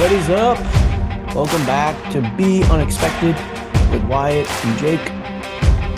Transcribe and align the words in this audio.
What 0.00 0.12
is 0.12 0.30
up? 0.30 0.58
Welcome 1.34 1.66
back 1.66 2.10
to 2.12 2.22
Be 2.34 2.64
Unexpected 2.70 3.34
with 3.92 4.02
Wyatt 4.04 4.50
and 4.64 4.78
Jake. 4.78 4.98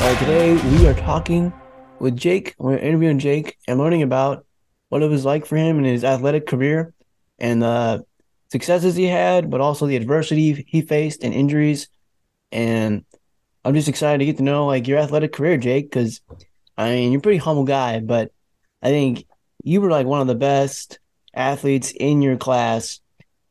Uh, 0.03 0.19
today 0.19 0.55
we 0.71 0.89
are 0.89 0.95
talking 0.95 1.53
with 2.01 2.17
Jake. 2.17 2.57
We're 2.59 2.79
interviewing 2.79 3.21
Jake 3.21 3.59
and 3.69 3.79
learning 3.79 4.03
about 4.03 4.45
what 4.89 5.05
it 5.05 5.07
was 5.09 5.25
like 5.25 5.47
for 5.47 5.55
him 5.55 5.79
in 5.79 5.85
his 5.85 6.03
athletic 6.03 6.49
career 6.49 6.93
and 7.39 7.63
the 7.63 8.05
successes 8.51 8.97
he 8.97 9.07
had, 9.07 9.51
but 9.51 9.61
also 9.61 9.87
the 9.87 9.95
adversity 9.95 10.67
he 10.67 10.83
faced 10.83 11.23
and 11.23 11.33
injuries. 11.33 11.87
And 12.51 13.05
I'm 13.65 13.75
just 13.75 13.89
excited 13.89 14.19
to 14.19 14.25
get 14.25 14.39
to 14.39 14.43
know 14.43 14.67
like 14.67 14.89
your 14.89 14.99
athletic 14.99 15.33
career, 15.33 15.59
Jake, 15.59 15.89
because 15.89 16.23
I 16.77 16.91
mean 16.91 17.13
you're 17.13 17.21
a 17.21 17.23
pretty 17.23 17.39
humble 17.39 17.67
guy, 17.67 18.01
but 18.01 18.33
I 18.83 18.89
think 18.89 19.29
you 19.63 19.81
were 19.81 19.91
like 19.91 20.09
one 20.09 20.21
of 20.21 20.27
the 20.27 20.35
best 20.35 20.99
athletes 21.33 21.93
in 21.93 22.21
your 22.21 22.37
class 22.37 22.99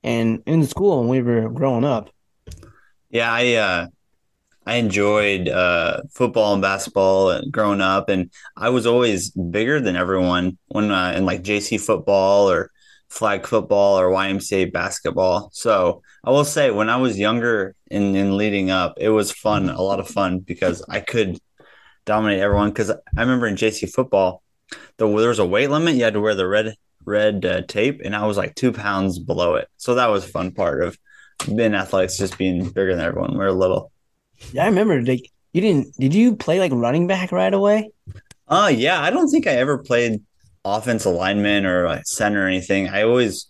and 0.03 0.41
in 0.45 0.65
school 0.65 0.99
when 0.99 1.09
we 1.09 1.21
were 1.21 1.49
growing 1.49 1.83
up. 1.83 2.09
Yeah, 3.09 3.31
I 3.31 3.53
uh, 3.55 3.87
I 4.65 4.75
enjoyed 4.75 5.49
uh, 5.49 6.01
football 6.11 6.53
and 6.53 6.61
basketball 6.61 7.41
growing 7.49 7.81
up, 7.81 8.09
and 8.09 8.31
I 8.55 8.69
was 8.69 8.85
always 8.85 9.31
bigger 9.31 9.79
than 9.79 9.95
everyone 9.95 10.57
when 10.67 10.91
uh, 10.91 11.13
in 11.15 11.25
like 11.25 11.43
JC 11.43 11.79
football 11.79 12.49
or 12.49 12.71
flag 13.09 13.45
football 13.45 13.99
or 13.99 14.09
YMCA 14.09 14.71
basketball. 14.71 15.49
So 15.51 16.01
I 16.23 16.29
will 16.29 16.45
say, 16.45 16.71
when 16.71 16.89
I 16.89 16.97
was 16.97 17.19
younger 17.19 17.75
and 17.89 18.03
in, 18.03 18.15
in 18.15 18.37
leading 18.37 18.69
up, 18.69 18.93
it 18.97 19.09
was 19.09 19.31
fun, 19.31 19.69
a 19.69 19.81
lot 19.81 19.99
of 19.99 20.07
fun 20.07 20.39
because 20.39 20.83
I 20.87 21.01
could 21.01 21.37
dominate 22.05 22.39
everyone. 22.39 22.69
Because 22.69 22.91
I 22.91 23.21
remember 23.21 23.47
in 23.47 23.55
JC 23.55 23.91
football, 23.91 24.43
the, 24.97 25.07
there 25.07 25.29
was 25.29 25.39
a 25.39 25.45
weight 25.45 25.69
limit; 25.69 25.95
you 25.95 26.03
had 26.03 26.13
to 26.13 26.21
wear 26.21 26.35
the 26.35 26.47
red 26.47 26.75
red 27.05 27.45
uh, 27.45 27.61
tape, 27.67 28.01
and 28.03 28.15
I 28.15 28.25
was 28.25 28.37
like 28.37 28.55
two 28.55 28.71
pounds 28.71 29.19
below 29.19 29.55
it. 29.55 29.67
So 29.77 29.95
that 29.95 30.07
was 30.07 30.25
a 30.25 30.29
fun 30.29 30.51
part 30.51 30.83
of 30.83 30.97
being 31.47 31.75
athletics, 31.75 32.17
just 32.17 32.37
being 32.37 32.65
bigger 32.65 32.95
than 32.95 33.05
everyone. 33.05 33.33
We 33.33 33.39
were 33.39 33.51
little. 33.51 33.91
Yeah, 34.51 34.63
I 34.63 34.67
remember. 34.67 35.01
Like, 35.01 35.31
you 35.53 35.61
didn't? 35.61 35.95
Did 35.99 36.13
you 36.13 36.35
play 36.35 36.59
like 36.59 36.71
running 36.73 37.07
back 37.07 37.31
right 37.31 37.53
away? 37.53 37.91
Uh 38.47 38.71
yeah. 38.73 39.01
I 39.01 39.09
don't 39.09 39.29
think 39.29 39.47
I 39.47 39.51
ever 39.53 39.77
played 39.77 40.21
offensive 40.65 41.13
lineman 41.13 41.65
or 41.65 41.85
like 41.85 42.05
center 42.05 42.43
or 42.43 42.47
anything. 42.47 42.89
I 42.89 43.03
always 43.03 43.47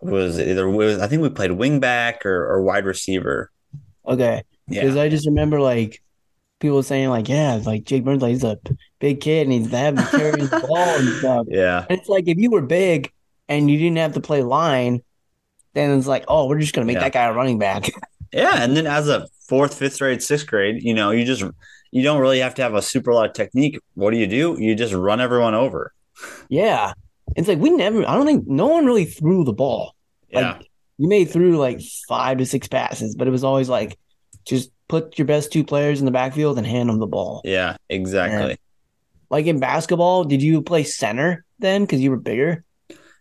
was 0.00 0.40
either 0.40 0.68
was 0.68 1.00
I 1.00 1.08
think 1.08 1.22
we 1.22 1.30
played 1.30 1.52
wing 1.52 1.80
back 1.80 2.26
or, 2.26 2.46
or 2.46 2.62
wide 2.62 2.86
receiver. 2.86 3.50
Okay, 4.06 4.42
because 4.78 4.96
Yeah, 4.96 4.96
I 4.96 5.08
just 5.08 5.26
remember 5.26 5.60
like 5.60 6.02
people 6.60 6.82
saying 6.82 7.10
like, 7.10 7.28
yeah, 7.28 7.60
like 7.64 7.84
Jake 7.84 8.04
Burns, 8.04 8.22
like 8.22 8.30
he's 8.32 8.44
a 8.44 8.58
big 9.00 9.20
kid 9.20 9.48
and 9.48 9.52
he's 9.52 9.70
having 9.72 10.04
to 10.04 10.10
carry 10.10 10.40
his 10.40 10.50
ball 10.50 10.76
and 10.76 11.08
stuff. 11.18 11.46
yeah, 11.48 11.84
And 11.88 11.98
it's 11.98 12.08
like 12.08 12.28
if 12.28 12.38
you 12.38 12.50
were 12.50 12.62
big 12.62 13.10
and 13.48 13.68
you 13.70 13.76
didn't 13.78 13.96
have 13.98 14.12
to 14.14 14.20
play 14.20 14.42
line, 14.42 15.02
then 15.74 15.96
it's 15.98 16.06
like, 16.06 16.24
oh, 16.28 16.46
we're 16.46 16.58
just 16.60 16.72
gonna 16.74 16.86
make 16.86 16.94
Yeah. 16.94 17.00
that 17.04 17.12
guy 17.12 17.24
a 17.24 17.32
running 17.32 17.58
back. 17.58 17.90
yeah. 18.32 18.62
And 18.62 18.76
then 18.76 18.86
as 18.86 19.08
a 19.08 19.26
fourth, 19.48 19.74
fifth 19.74 19.98
grade, 19.98 20.22
sixth 20.22 20.46
grade, 20.46 20.82
you 20.82 20.94
know, 20.94 21.10
you 21.10 21.24
just 21.24 21.42
you 21.90 22.02
don't 22.04 22.20
really 22.20 22.38
have 22.38 22.54
to 22.56 22.62
have 22.62 22.74
a 22.74 22.82
super 22.82 23.12
lot 23.12 23.26
of 23.26 23.32
technique. 23.32 23.78
What 23.94 24.12
do 24.12 24.16
you 24.18 24.26
do? 24.28 24.56
You 24.58 24.74
just 24.76 24.92
run 24.94 25.20
everyone 25.20 25.54
over. 25.54 25.92
yeah, 26.48 26.92
it's 27.36 27.48
like 27.48 27.58
we 27.58 27.70
never. 27.70 28.06
I 28.08 28.14
don't 28.14 28.26
think 28.26 28.46
no 28.46 28.66
one 28.68 28.86
really 28.86 29.04
threw 29.06 29.42
the 29.44 29.52
ball. 29.52 29.94
Yeah, 30.28 30.52
Like 30.52 30.68
you 30.98 31.08
may 31.08 31.24
threw 31.24 31.56
like 31.58 31.80
five 32.08 32.38
to 32.38 32.46
six 32.46 32.68
passes, 32.68 33.16
but 33.16 33.26
it 33.26 33.30
was 33.30 33.42
always 33.42 33.68
like 33.68 33.98
just 34.44 34.70
put 34.88 35.18
your 35.18 35.26
best 35.26 35.52
two 35.52 35.64
players 35.64 35.98
in 36.00 36.04
the 36.06 36.12
backfield 36.12 36.58
and 36.58 36.66
hand 36.66 36.88
them 36.88 36.98
the 36.98 37.06
ball. 37.06 37.40
yeah, 37.44 37.76
exactly. 37.88 38.58
Like 39.30 39.46
in 39.46 39.60
basketball, 39.60 40.24
did 40.24 40.42
you 40.42 40.62
play 40.62 40.84
center 40.84 41.44
then 41.58 41.82
because 41.82 42.00
you 42.00 42.10
were 42.10 42.16
bigger? 42.16 42.64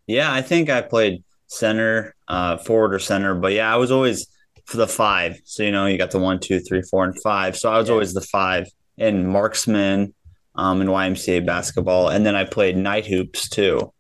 Yeah, 0.08 0.32
I 0.34 0.42
think 0.42 0.70
I 0.70 0.82
played 0.82 1.24
center, 1.48 2.16
uh, 2.28 2.58
forward 2.58 2.94
or 2.94 3.00
center, 3.00 3.36
but 3.36 3.54
yeah, 3.54 3.72
I 3.72 3.78
was 3.78 3.92
always 3.92 4.28
for 4.66 4.78
the 4.78 4.88
five. 4.88 5.39
So 5.45 5.64
you 5.64 5.72
know, 5.72 5.86
you 5.86 5.98
got 5.98 6.11
the 6.11 6.20
one, 6.20 6.39
two, 6.39 6.60
three, 6.60 6.82
four, 6.82 7.04
and 7.06 7.20
five. 7.22 7.56
So 7.58 7.72
I 7.72 7.78
was 7.78 7.88
Yeah. 7.88 7.94
always 7.94 8.14
the 8.14 8.22
five 8.22 8.67
in 8.98 9.28
marksman, 9.28 10.14
um, 10.56 10.82
in 10.82 10.88
YMCA 10.88 11.45
basketball, 11.45 12.10
and 12.10 12.26
then 12.26 12.36
I 12.36 12.44
played 12.44 12.76
night 12.76 13.06
hoops 13.06 13.48
too, 13.50 13.94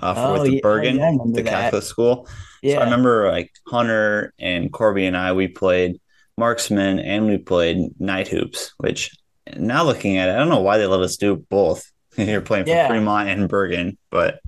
uh, 0.00 0.14
for 0.14 0.20
Oh, 0.20 0.32
with 0.34 0.44
the 0.44 0.54
yeah, 0.56 0.60
Bergan, 0.62 0.96
yeah, 0.96 1.12
the 1.34 1.42
that. 1.42 1.50
Catholic 1.50 1.82
school. 1.82 2.28
So 2.64 2.70
I 2.74 2.84
remember 2.84 3.30
like 3.30 3.50
Hunter 3.66 4.32
and 4.38 4.72
Corby 4.72 5.06
and 5.06 5.16
I, 5.16 5.32
we 5.32 5.48
played 5.48 6.00
marksman 6.36 6.98
and 6.98 7.26
we 7.26 7.38
played 7.38 7.78
night 8.00 8.28
hoops. 8.28 8.72
Which 8.78 9.10
now 9.56 9.84
looking 9.84 10.16
at 10.18 10.28
it, 10.28 10.32
I 10.32 10.36
don't 10.38 10.48
know 10.48 10.60
why 10.60 10.78
they 10.78 10.86
let 10.86 11.00
us 11.00 11.16
do 11.16 11.36
both. 11.36 11.90
You're 12.16 12.40
playing 12.40 12.64
for 12.64 12.70
Yeah. 12.70 12.88
Fremont 12.88 13.28
and 13.28 13.48
Bergan, 13.48 13.96
but 14.10 14.40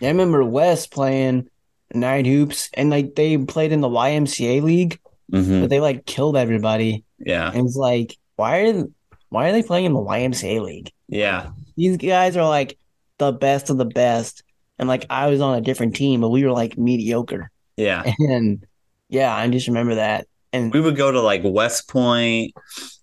I 0.00 0.06
remember 0.06 0.44
West 0.44 0.90
playing 0.90 1.48
night 1.94 2.26
hoops 2.26 2.70
and 2.74 2.90
like 2.90 3.14
they 3.14 3.36
played 3.38 3.72
in 3.72 3.80
the 3.80 3.88
YMCA 3.88 4.62
league, 4.62 4.98
mhm, 5.32 5.60
but 5.62 5.70
they 5.70 5.80
like 5.80 6.06
killed 6.06 6.36
everybody. 6.36 7.04
yeah, 7.18 7.50
And 7.52 7.66
it's 7.66 7.76
like, 7.76 8.16
why 8.36 8.60
are 8.68 8.84
why 9.30 9.48
are 9.48 9.52
they 9.52 9.62
playing 9.62 9.84
in 9.86 9.92
the 9.92 10.00
YMCA 10.00 10.60
league? 10.62 10.90
yeah. 11.08 11.50
These 11.76 11.96
guys 11.98 12.36
are 12.36 12.48
like 12.48 12.76
the 13.18 13.30
best 13.32 13.70
of 13.70 13.76
the 13.78 13.84
best. 13.84 14.42
And 14.78 14.88
like 14.88 15.06
I 15.10 15.28
was 15.28 15.40
on 15.40 15.56
a 15.56 15.60
different 15.60 15.94
team, 15.96 16.20
but 16.22 16.30
we 16.30 16.44
were 16.44 16.52
like 16.52 16.76
mediocre. 16.78 17.50
Yeah. 17.76 18.02
And 18.18 18.64
yeah, 19.08 19.34
I 19.34 19.48
just 19.48 19.68
remember 19.68 19.94
that. 19.96 20.26
And 20.52 20.72
We 20.72 20.80
would 20.80 20.96
go 20.96 21.12
to 21.12 21.20
like 21.20 21.42
West 21.44 21.88
Point, 21.88 22.52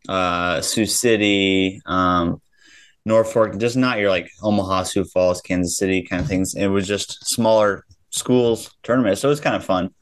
uh, 0.09 0.61
Sioux 0.61 0.85
City, 0.85 1.81
um, 1.85 2.41
Norfolk, 3.05 3.57
just 3.59 3.77
not 3.77 3.99
your 3.99 4.09
like 4.09 4.29
Omaha, 4.41 4.83
Sioux 4.83 5.03
Falls, 5.05 5.41
Kansas 5.41 5.77
City 5.77 6.01
kind 6.01 6.21
of 6.21 6.27
things. 6.27 6.55
It 6.55 6.67
was 6.67 6.87
just 6.87 7.23
smaller 7.27 7.85
schools 8.09 8.71
tournaments. 8.81 9.21
So 9.21 9.27
it 9.27 9.31
was 9.31 9.39
kind 9.41 9.55
of 9.55 9.63
fun. 9.63 9.93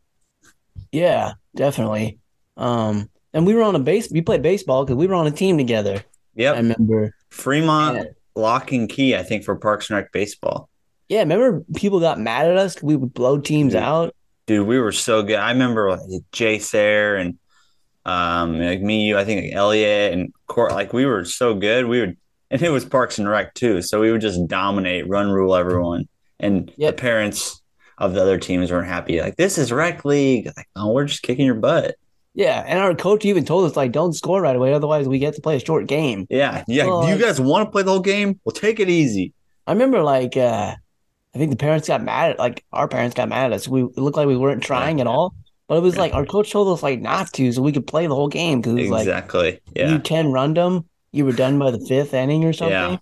yeah, 0.91 1.33
definitely. 1.55 2.19
Um, 2.55 3.09
and 3.33 3.45
we 3.45 3.55
were 3.55 3.63
on 3.63 3.75
a 3.75 3.79
base. 3.79 4.09
We 4.11 4.21
played 4.21 4.41
baseball 4.41 4.85
because 4.85 4.95
we 4.95 5.07
were 5.07 5.15
on 5.15 5.27
a 5.27 5.31
team 5.31 5.57
together. 5.57 6.03
Yeah, 6.35 6.51
I 6.53 6.57
remember. 6.57 7.13
Fremont 7.29 7.97
Yeah. 7.97 8.03
lock 8.35 8.71
and 8.71 8.87
key, 8.87 9.15
I 9.15 9.23
think, 9.23 9.43
for 9.43 9.55
Parks 9.55 9.89
and 9.89 9.97
Rec 9.97 10.11
baseball. 10.11 10.69
Yeah, 11.09 11.19
remember 11.19 11.63
people 11.75 11.99
got 11.99 12.19
mad 12.19 12.47
at 12.49 12.57
us. 12.57 12.81
We 12.81 12.95
would 12.95 13.13
blow 13.13 13.37
teams 13.39 13.75
out. 13.75 14.15
Dude, 14.45 14.67
we 14.67 14.79
were 14.79 14.91
so 14.91 15.23
good. 15.23 15.37
I 15.37 15.51
remember 15.51 15.91
like, 15.91 15.99
Jay 16.31 16.59
Sayre 16.59 17.15
and 17.17 17.37
um 18.05 18.59
like 18.59 18.81
me, 18.81 19.07
you, 19.07 19.17
I 19.17 19.23
think 19.23 19.43
like 19.45 19.53
Elliot 19.53 20.13
and 20.13 20.33
Court, 20.47 20.71
like 20.73 20.91
we 20.93 21.05
were 21.05 21.23
so 21.25 21.53
good. 21.55 21.85
We 21.85 21.99
would 22.01 22.17
and 22.51 22.61
it 22.61 22.69
was 22.69 22.85
Parks 22.85 23.17
and 23.17 23.27
Rec 23.29 23.53
too. 23.53 23.81
So 23.81 24.01
we 24.01 24.11
would 24.11 24.21
just 24.21 24.45
dominate, 24.47 25.07
run 25.07 25.31
rule 25.31 25.55
everyone. 25.55 26.07
And 26.39 26.71
Yep. 26.77 26.97
the 26.97 27.01
parents 27.01 27.61
of 27.97 28.13
the 28.13 28.21
other 28.21 28.37
teams 28.37 28.71
weren't 28.71 28.87
happy. 28.87 29.21
Like, 29.21 29.37
this 29.37 29.57
is 29.57 29.71
rec 29.71 30.03
league. 30.03 30.47
Like, 30.57 30.67
oh, 30.75 30.91
we're 30.91 31.05
just 31.05 31.21
kicking 31.23 31.45
your 31.45 31.55
butt. 31.55 31.95
Yeah, 32.35 32.63
and 32.67 32.79
our 32.79 32.95
coach 32.95 33.23
even 33.25 33.45
told 33.45 33.69
us 33.69 33.77
like, 33.77 33.91
don't 33.91 34.13
score 34.13 34.41
right 34.41 34.55
away, 34.55 34.73
otherwise 34.73 35.07
we 35.07 35.19
get 35.19 35.35
to 35.35 35.41
play 35.41 35.55
a 35.55 35.59
short 35.63 35.85
game. 35.87 36.25
Yeah. 36.29 36.63
Yeah. 36.67 36.87
Well, 36.87 37.07
you 37.07 37.17
guys 37.17 37.39
want 37.39 37.67
to 37.67 37.71
play 37.71 37.83
the 37.83 37.91
whole 37.91 37.99
game? 37.99 38.39
Well, 38.43 38.51
take 38.53 38.79
it 38.79 38.89
easy. 38.89 39.33
I 39.67 39.71
remember 39.71 40.03
like 40.03 40.35
uh 40.35 40.75
I 41.35 41.37
think 41.39 41.49
the 41.51 41.57
parents 41.57 41.87
got 41.87 42.03
mad 42.03 42.31
at 42.31 42.39
like 42.39 42.63
our 42.71 42.87
parents 42.87 43.15
got 43.15 43.29
mad 43.29 43.51
at 43.51 43.53
us. 43.53 43.67
We 43.67 43.83
it 43.83 43.97
looked 43.97 44.17
like 44.17 44.27
we 44.27 44.37
weren't 44.37 44.63
trying 44.63 45.01
at 45.01 45.07
all. 45.07 45.33
But 45.67 45.77
it 45.77 45.81
was 45.81 45.95
Yeah. 45.95 46.01
like 46.01 46.13
our 46.13 46.25
coach 46.25 46.51
told 46.51 46.67
us 46.77 46.83
like 46.83 47.01
not 47.01 47.31
to, 47.33 47.51
so 47.51 47.61
we 47.61 47.71
could 47.71 47.87
play 47.87 48.05
the 48.07 48.15
whole 48.15 48.27
game 48.27 48.61
because 48.61 48.73
it 48.77 48.81
was 48.81 48.89
like 48.91 49.01
Exactly. 49.07 49.59
Yeah. 49.75 49.91
You 49.93 49.99
ten 49.99 50.31
run 50.31 50.53
them, 50.53 50.85
you 51.11 51.25
were 51.25 51.31
done 51.31 51.57
by 51.57 51.71
the 51.71 51.79
fifth 51.79 52.13
inning 52.13 52.43
or 52.45 52.53
something. 52.53 52.73
Yeah. 52.73 52.97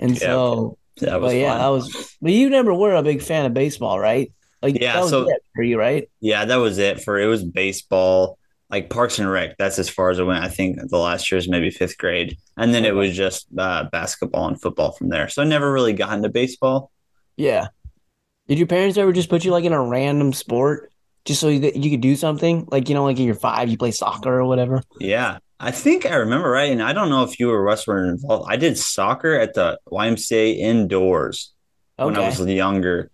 And 0.00 0.16
so, 0.16 0.78
That 1.00 1.20
was 1.20 1.32
but 1.32 1.36
yeah, 1.38 1.58
that 1.58 1.68
was. 1.68 2.16
But 2.22 2.32
you 2.32 2.48
never 2.48 2.72
were 2.72 2.94
a 2.94 3.02
big 3.02 3.20
fan 3.22 3.44
of 3.44 3.52
baseball, 3.54 3.98
right? 3.98 4.32
Like 4.62 4.78
Yeah, 4.80 4.94
that 4.94 5.00
was 5.02 5.10
so- 5.10 5.28
it 5.28 5.42
for 5.54 5.62
you, 5.62 5.78
right? 5.78 6.08
Yeah, 6.20 6.44
that 6.46 6.56
was 6.56 6.78
it 6.78 7.02
for 7.02 7.18
it 7.18 7.26
was 7.26 7.44
baseball, 7.44 8.38
like 8.70 8.88
Parks 8.88 9.18
and 9.18 9.30
Rec. 9.30 9.56
That's 9.58 9.78
as 9.78 9.88
far 9.88 10.10
as 10.10 10.18
it 10.18 10.24
went. 10.24 10.42
I 10.44 10.48
think 10.48 10.78
the 10.88 10.98
last 10.98 11.30
year 11.30 11.36
was 11.36 11.48
maybe 11.48 11.70
fifth 11.70 11.98
grade, 11.98 12.38
and 12.56 12.72
then 12.72 12.84
it 12.84 12.94
was 12.94 13.14
just 13.14 13.46
uh, 13.58 13.84
basketball 13.90 14.48
and 14.48 14.60
football 14.60 14.92
from 14.92 15.08
there. 15.10 15.28
So 15.28 15.42
I 15.42 15.44
never 15.44 15.70
really 15.70 15.92
got 15.92 16.14
into 16.14 16.28
baseball. 16.30 16.90
Yeah. 17.36 17.68
Did 18.48 18.58
your 18.58 18.66
parents 18.66 18.96
ever 18.96 19.12
just 19.12 19.28
put 19.28 19.44
you 19.44 19.50
like 19.50 19.64
in 19.64 19.72
a 19.72 19.82
random 19.82 20.32
sport 20.32 20.92
just 21.24 21.40
so 21.40 21.56
that 21.58 21.76
you 21.76 21.90
could 21.90 22.00
do 22.00 22.14
something? 22.16 22.66
Like 22.70 22.88
you 22.88 22.94
know, 22.94 23.04
like 23.04 23.18
in 23.18 23.24
your 23.26 23.34
five, 23.34 23.68
you 23.68 23.76
play 23.76 23.90
soccer 23.90 24.32
or 24.40 24.44
whatever. 24.46 24.82
Yeah, 25.00 25.38
I 25.58 25.70
think 25.72 26.06
I 26.06 26.16
remember 26.16 26.50
right, 26.50 26.70
and 26.70 26.82
I 26.82 26.92
don't 26.92 27.10
know 27.10 27.24
if 27.24 27.40
you 27.40 27.50
or 27.50 27.62
Russ 27.62 27.86
were 27.86 28.04
involved. 28.04 28.46
I 28.50 28.56
did 28.56 28.78
soccer 28.78 29.34
at 29.34 29.54
the 29.54 29.78
YMCA 29.90 30.58
indoors 30.58 31.52
when 31.96 32.16
I 32.16 32.20
was 32.28 32.40
younger, 32.40 33.10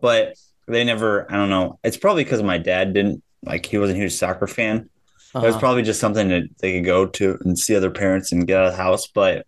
but 0.00 0.34
they 0.68 0.84
never. 0.84 1.30
I 1.30 1.36
don't 1.36 1.50
know. 1.50 1.78
It's 1.82 1.96
probably 1.96 2.24
because 2.24 2.42
my 2.42 2.58
dad 2.58 2.92
didn't 2.94 3.22
like. 3.44 3.66
He 3.66 3.78
wasn't 3.78 3.98
a 3.98 4.02
huge 4.02 4.12
soccer 4.14 4.46
fan. 4.46 4.88
It 5.34 5.40
was 5.40 5.50
Uh-huh. 5.54 5.60
probably 5.60 5.82
just 5.82 6.00
something 6.00 6.28
that 6.28 6.44
they 6.60 6.74
could 6.76 6.86
go 6.86 7.06
to 7.06 7.38
and 7.44 7.58
see 7.58 7.76
other 7.76 7.90
parents 7.90 8.32
and 8.32 8.46
get 8.46 8.58
out 8.60 8.66
of 8.66 8.72
the 8.72 8.82
house. 8.82 9.06
But 9.08 9.46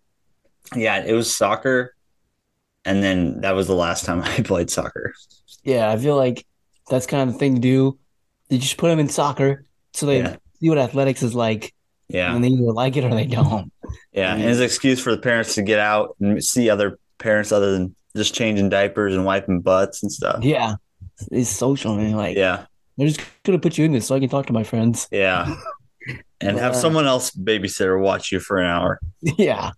yeah, 0.77 1.03
it 1.05 1.15
was 1.15 1.35
soccer. 1.35 1.95
And 2.89 3.03
then 3.03 3.43
that 3.43 3.53
was 3.55 3.67
the 3.67 3.75
last 3.75 4.05
time 4.07 4.23
I 4.25 4.41
played 4.43 4.71
soccer. 4.71 5.13
Yeah, 5.63 5.91
I 5.91 5.99
feel 5.99 6.17
like 6.17 6.47
that's 6.89 7.07
kind 7.07 7.29
of 7.29 7.35
the 7.35 7.39
thing 7.39 7.55
to 7.57 7.61
do. 7.61 7.99
You 8.49 8.59
just 8.59 8.79
put 8.79 8.89
them 8.89 8.99
in 8.99 9.09
soccer 9.09 9.65
so 9.93 10.07
they 10.07 10.19
Yeah. 10.21 10.37
see 10.61 10.69
what 10.71 10.79
athletics 10.79 11.23
is 11.23 11.35
like, 11.35 11.75
Yeah. 12.09 12.35
and 12.35 12.43
they 12.43 12.49
either 12.49 12.73
like 12.73 12.97
it 12.97 13.05
or 13.05 13.11
they 13.15 13.27
don't. 13.27 13.71
Yeah. 14.13 14.35
And 14.35 14.43
it's 14.45 14.59
an 14.59 14.65
excuse 14.65 15.01
for 15.01 15.11
the 15.11 15.21
parents 15.21 15.55
to 15.57 15.63
get 15.63 15.79
out 15.79 16.17
and 16.21 16.43
see 16.43 16.71
other 16.71 16.99
parents 17.19 17.53
other 17.53 17.73
than 17.73 17.95
just 18.17 18.35
changing 18.35 18.71
diapers 18.71 19.15
and 19.15 19.27
wiping 19.27 19.61
butts 19.61 20.03
and 20.03 20.11
stuff. 20.11 20.43
Yeah, 20.43 20.77
it's 21.31 21.51
social 21.51 21.93
and 21.99 22.17
like 22.17 22.37
Yeah. 22.39 22.65
I 22.99 23.05
just 23.05 23.21
gonna 23.45 23.59
put 23.59 23.77
you 23.77 23.85
in 23.85 23.93
this 23.93 24.07
so 24.07 24.15
I 24.15 24.21
can 24.21 24.29
talk 24.31 24.47
to 24.47 24.53
my 24.55 24.65
friends. 24.65 25.09
Yeah. 25.13 25.55
And 26.41 26.57
have 26.59 26.73
Wow. 26.73 26.79
Uh, 26.79 26.81
someone 26.81 27.07
else 27.07 27.31
babysitter 27.33 28.01
watch 28.01 28.33
you 28.33 28.41
for 28.41 28.59
an 28.59 28.67
hour. 28.67 28.99
yeah. 29.37 29.73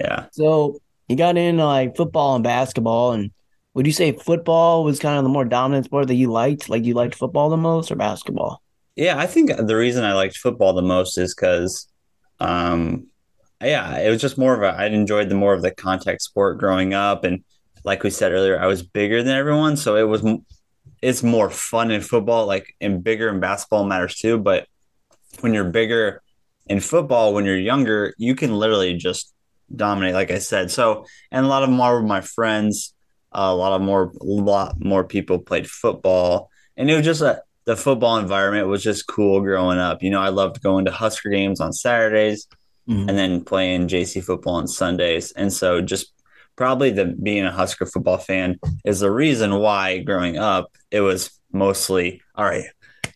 Yeah. 0.00 0.26
So 0.32 0.80
you 1.08 1.16
got 1.16 1.36
into 1.36 1.64
like 1.64 1.96
football 1.96 2.34
and 2.34 2.44
basketball, 2.44 3.12
and 3.12 3.30
would 3.74 3.86
you 3.86 3.92
say 3.92 4.12
football 4.12 4.84
was 4.84 4.98
kind 4.98 5.18
of 5.18 5.24
the 5.24 5.30
more 5.30 5.44
dominant 5.44 5.86
sport 5.86 6.08
that 6.08 6.14
you 6.14 6.30
liked? 6.30 6.68
Like 6.68 6.84
you 6.84 6.94
liked 6.94 7.14
football 7.14 7.50
the 7.50 7.56
most 7.56 7.90
or 7.90 7.96
basketball? 7.96 8.62
Yeah, 8.96 9.18
I 9.18 9.26
think 9.26 9.50
the 9.54 9.76
reason 9.76 10.04
I 10.04 10.14
liked 10.14 10.38
football 10.38 10.72
the 10.72 10.82
most 10.82 11.18
is 11.18 11.34
because, 11.34 11.86
um, 12.40 13.08
yeah, 13.60 13.98
it 13.98 14.08
was 14.08 14.20
just 14.20 14.38
more 14.38 14.54
of 14.54 14.62
a. 14.62 14.78
I 14.78 14.86
enjoyed 14.86 15.28
the 15.28 15.34
more 15.34 15.52
of 15.52 15.62
the 15.62 15.70
contact 15.70 16.22
sport 16.22 16.58
growing 16.58 16.94
up, 16.94 17.24
and 17.24 17.44
like 17.84 18.02
we 18.02 18.10
said 18.10 18.32
earlier, 18.32 18.58
I 18.58 18.66
was 18.66 18.82
bigger 18.82 19.22
than 19.22 19.36
everyone, 19.36 19.76
so 19.76 19.96
it 19.96 20.08
was. 20.08 20.24
It's 21.02 21.22
more 21.22 21.50
fun 21.50 21.90
in 21.90 22.00
football, 22.00 22.46
like 22.46 22.74
and 22.80 23.04
bigger 23.04 23.28
in 23.28 23.38
basketball 23.38 23.84
matters 23.84 24.16
too. 24.16 24.38
But 24.38 24.66
when 25.40 25.52
you're 25.52 25.64
bigger 25.64 26.22
in 26.66 26.80
football, 26.80 27.34
when 27.34 27.44
you're 27.44 27.58
younger, 27.58 28.14
you 28.16 28.34
can 28.34 28.54
literally 28.54 28.94
just 28.94 29.34
dominate, 29.74 30.14
like 30.14 30.30
I 30.30 30.38
said. 30.38 30.70
So, 30.70 31.06
and 31.30 31.44
a 31.44 31.48
lot 31.48 31.62
of 31.62 31.70
more 31.70 31.98
of 31.98 32.04
my 32.04 32.20
friends, 32.20 32.94
a 33.32 33.54
lot 33.54 33.72
of 33.72 33.82
more, 33.82 34.12
a 34.20 34.24
lot 34.24 34.76
more 34.82 35.04
people 35.04 35.38
played 35.38 35.66
football, 35.68 36.50
and 36.76 36.90
it 36.90 36.94
was 36.96 37.04
just 37.04 37.22
a 37.22 37.42
the 37.64 37.76
football 37.76 38.16
environment 38.18 38.68
was 38.68 38.80
just 38.80 39.08
cool 39.08 39.40
growing 39.40 39.78
up. 39.78 40.00
You 40.00 40.10
know, 40.10 40.20
I 40.20 40.28
loved 40.28 40.62
going 40.62 40.84
to 40.84 40.92
Husker 40.92 41.30
games 41.30 41.60
on 41.60 41.72
Saturdays 41.72 42.46
Mhm. 42.88 43.08
and 43.08 43.18
then 43.18 43.40
playing 43.44 43.88
JC 43.88 44.20
football 44.20 44.54
on 44.54 44.68
Sundays. 44.68 45.32
And 45.32 45.52
so 45.52 45.80
just 45.80 46.12
probably 46.54 46.90
the 46.92 47.06
being 47.06 47.44
a 47.44 47.50
Husker 47.50 47.84
football 47.84 48.18
fan 48.18 48.60
is 48.84 49.00
the 49.00 49.10
reason 49.10 49.56
why 49.56 49.98
growing 49.98 50.38
up 50.38 50.70
it 50.92 51.00
was 51.00 51.30
mostly 51.52 52.22
all 52.36 52.44
right, 52.44 52.66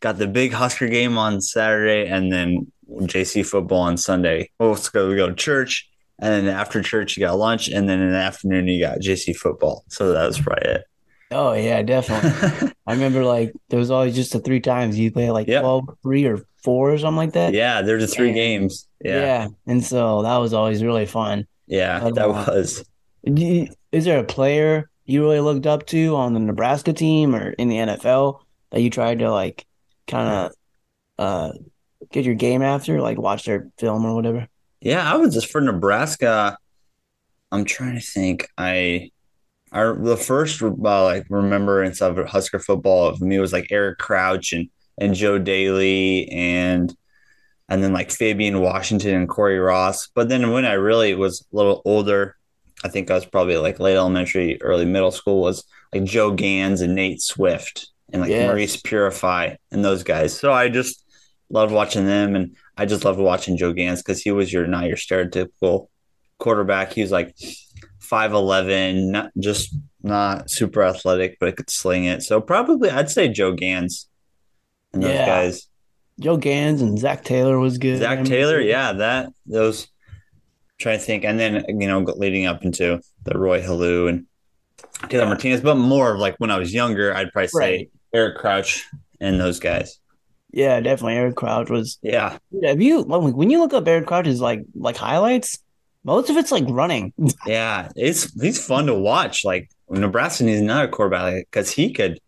got 0.01 0.19
the 0.19 0.27
big 0.27 0.53
Husker 0.53 0.89
game 0.89 1.17
on 1.17 1.41
Saturday 1.41 2.09
and 2.09 2.33
then 2.33 2.73
JC 3.03 3.45
football 3.45 3.83
on 3.83 3.97
Sunday. 3.97 4.51
Well, 4.59 4.71
let's 4.71 4.89
go 4.89 5.09
we 5.09 5.15
go 5.15 5.29
to 5.29 5.35
church 5.37 5.89
and 6.21 6.47
then 6.47 6.55
after 6.55 6.83
church 6.83 7.17
you 7.17 7.23
got 7.23 7.39
lunch 7.39 7.69
and 7.69 7.89
then 7.89 8.01
in 8.01 8.11
the 8.13 8.17
afternoon 8.19 8.69
you 8.69 8.81
got 8.81 8.99
JC 9.01 9.35
football. 9.37 9.85
So 9.89 10.13
that 10.13 10.27
was 10.27 10.39
probably 10.41 10.71
it. 10.71 10.85
Oh 11.33 11.53
yeah, 11.53 11.83
definitely. 11.83 12.73
I 12.87 12.93
remember 12.93 13.25
like 13.25 13.53
there 13.69 13.79
was 13.79 13.91
always 13.91 14.15
just 14.15 14.33
the 14.33 14.41
three 14.41 14.61
times 14.61 14.99
you 14.99 15.11
play 15.13 15.31
like 15.31 15.47
Yep. 15.49 15.63
12, 15.63 15.85
3 16.03 16.27
or 16.27 16.39
four 16.65 16.93
or 16.93 16.99
something 16.99 17.17
like 17.17 17.33
that. 17.33 17.55
yeah, 17.55 17.83
there's 17.83 18.03
the 18.03 18.09
three 18.09 18.29
And- 18.29 18.37
games. 18.37 18.87
Yeah. 19.03 19.21
Yeah. 19.21 19.49
And 19.67 19.83
so 19.85 20.23
that 20.23 20.37
was 20.39 20.53
always 20.53 20.83
really 20.85 21.07
fun. 21.07 21.47
Yeah, 21.67 22.01
But, 22.01 22.15
that 22.17 22.27
uh, 22.29 22.33
was. 22.49 22.85
Is 23.25 24.05
there 24.05 24.19
a 24.19 24.25
player 24.25 24.91
you 25.05 25.23
really 25.23 25.41
looked 25.41 25.67
up 25.67 25.87
to 25.87 26.17
on 26.17 26.35
the 26.35 26.41
Nebraska 26.41 26.93
team 26.93 27.35
or 27.35 27.51
in 27.51 27.69
the 27.69 27.77
NFL 27.77 28.41
that 28.71 28.81
you 28.81 28.91
tried 28.91 29.21
to 29.21 29.31
like 29.33 29.65
kind 30.07 30.29
of 30.29 30.53
uh 31.19 31.53
get 32.11 32.25
your 32.25 32.35
game 32.35 32.63
after, 32.63 33.01
like 33.01 33.19
watch 33.19 33.45
their 33.45 33.69
film 33.79 34.05
or 34.05 34.15
whatever? 34.15 34.49
Yeah, 34.81 35.11
I 35.11 35.17
was 35.17 35.35
just 35.35 35.49
for 35.51 35.61
Nebraska. 35.61 36.57
I'm 37.53 37.65
trying 37.65 37.95
to 37.95 38.01
think. 38.01 38.49
I, 38.57 39.11
I 39.73 39.93
the 39.93 40.17
first 40.17 40.63
uh, 40.63 40.71
like 41.05 41.27
remembrance 41.29 42.01
of 42.01 42.17
Husker 42.29 42.59
football 42.59 43.07
of 43.07 43.21
me 43.21 43.39
was 43.39 43.53
like 43.53 43.69
Eric 43.71 43.99
Crouch 43.99 44.53
and 44.53 44.69
and 44.99 45.15
Joe 45.15 45.39
Daly 45.39 46.29
and 46.31 46.95
and 47.69 47.83
then 47.83 47.93
like 47.93 48.11
Fabian 48.11 48.61
Washington 48.61 49.15
and 49.15 49.29
Cory 49.29 49.59
Ross. 49.59 50.09
But 50.15 50.29
then 50.29 50.51
when 50.51 50.65
I 50.65 50.73
really 50.73 51.15
was 51.15 51.47
a 51.53 51.57
little 51.57 51.83
older, 51.85 52.37
I 52.85 52.89
think 52.89 53.11
I 53.11 53.15
was 53.15 53.27
probably 53.27 53.57
like 53.57 53.79
late 53.79 53.97
elementary, 53.97 54.61
early 54.63 54.85
middle 54.87 55.13
school, 55.13 55.43
was 55.43 55.65
like 55.95 56.05
Joe 56.05 56.33
Ganz 56.33 56.81
and 56.81 56.95
Nate 56.95 57.21
Swift 57.23 57.89
and 58.13 58.23
like 58.23 58.31
Yes. 58.31 58.47
Maurice 58.47 58.77
Purify 58.77 59.57
and 59.71 59.85
those 59.85 60.03
guys. 60.03 60.39
So 60.39 60.53
I 60.53 60.69
just 60.69 61.05
loved 61.49 61.73
watching 61.73 62.07
them 62.07 62.35
and 62.35 62.57
I 62.81 62.87
just 62.87 63.05
loved 63.05 63.19
watching 63.21 63.57
Joe 63.59 63.73
Ganz 63.75 64.01
because 64.03 64.23
he 64.23 64.31
was 64.33 64.51
your 64.53 64.67
not 64.67 64.87
your 64.87 64.97
stereotypical 64.97 65.89
quarterback. 66.39 66.93
He 66.95 67.03
was 67.03 67.11
like 67.13 67.37
five 67.99 68.33
eleven, 68.33 69.13
not 69.13 69.31
just 69.39 69.75
not 70.03 70.51
super 70.51 70.83
athletic, 70.83 71.37
but 71.39 71.57
could 71.57 71.69
sling 71.69 72.05
it. 72.07 72.23
So 72.23 72.41
probably 72.41 72.89
I'd 72.91 73.11
say 73.11 73.29
Joe 73.29 73.53
Ganz 73.53 74.09
and 74.95 75.03
those 75.03 75.13
Yeah. 75.13 75.27
guys. 75.27 75.67
Joe 76.19 76.37
Ganz 76.39 76.81
and 76.81 76.99
Zac 76.99 77.23
Taylor 77.25 77.59
was 77.59 77.77
good. 77.79 77.99
Zac 77.99 78.25
Taylor, 78.25 78.61
yeah, 78.61 78.93
that 78.95 79.29
those. 79.47 79.87
Trying 80.79 80.99
to 80.99 81.05
think, 81.05 81.25
and 81.27 81.39
then 81.39 81.67
you 81.69 81.87
know, 81.87 81.99
leading 82.01 82.47
up 82.47 82.65
into 82.65 83.01
the 83.25 83.39
Roy 83.39 83.61
Helu 83.61 84.09
and 84.09 84.25
Taylor 85.11 85.25
Yeah. 85.25 85.29
Martinez, 85.29 85.61
but 85.61 85.75
more 85.75 86.15
of 86.15 86.19
like 86.19 86.37
when 86.39 86.51
I 86.51 86.59
was 86.59 86.73
younger, 86.73 87.15
I'd 87.15 87.31
probably 87.33 87.49
say 87.49 87.59
Right. 87.59 87.91
Eric 88.15 88.39
Crouch 88.39 88.87
and 89.21 89.39
those 89.39 89.61
guys. 89.61 89.99
Yeah, 90.53 90.81
definitely. 90.81 91.15
Eric 91.15 91.37
Crouch 91.37 91.71
was. 91.71 91.99
Yeah, 92.03 92.39
Have 92.65 92.81
you 92.81 93.03
when 93.03 93.33
when 93.35 93.51
you 93.51 93.61
look 93.61 93.73
up 93.73 93.87
Eric 93.87 94.07
Crouch's 94.07 94.41
like 94.41 94.63
like 94.75 94.97
highlights, 94.97 95.59
most 96.05 96.31
of 96.31 96.37
it's 96.37 96.53
like 96.53 96.65
running. 96.69 97.13
yeah, 97.47 97.91
it's 97.97 98.33
he's 98.41 98.65
fun 98.65 98.87
to 98.87 98.95
watch. 98.95 99.45
Like 99.45 99.71
Nebraska 99.89 100.45
needs 100.45 100.61
another 100.61 100.89
quarterback 100.89 101.47
because 101.51 101.71
he 101.71 101.93
could. 101.93 102.21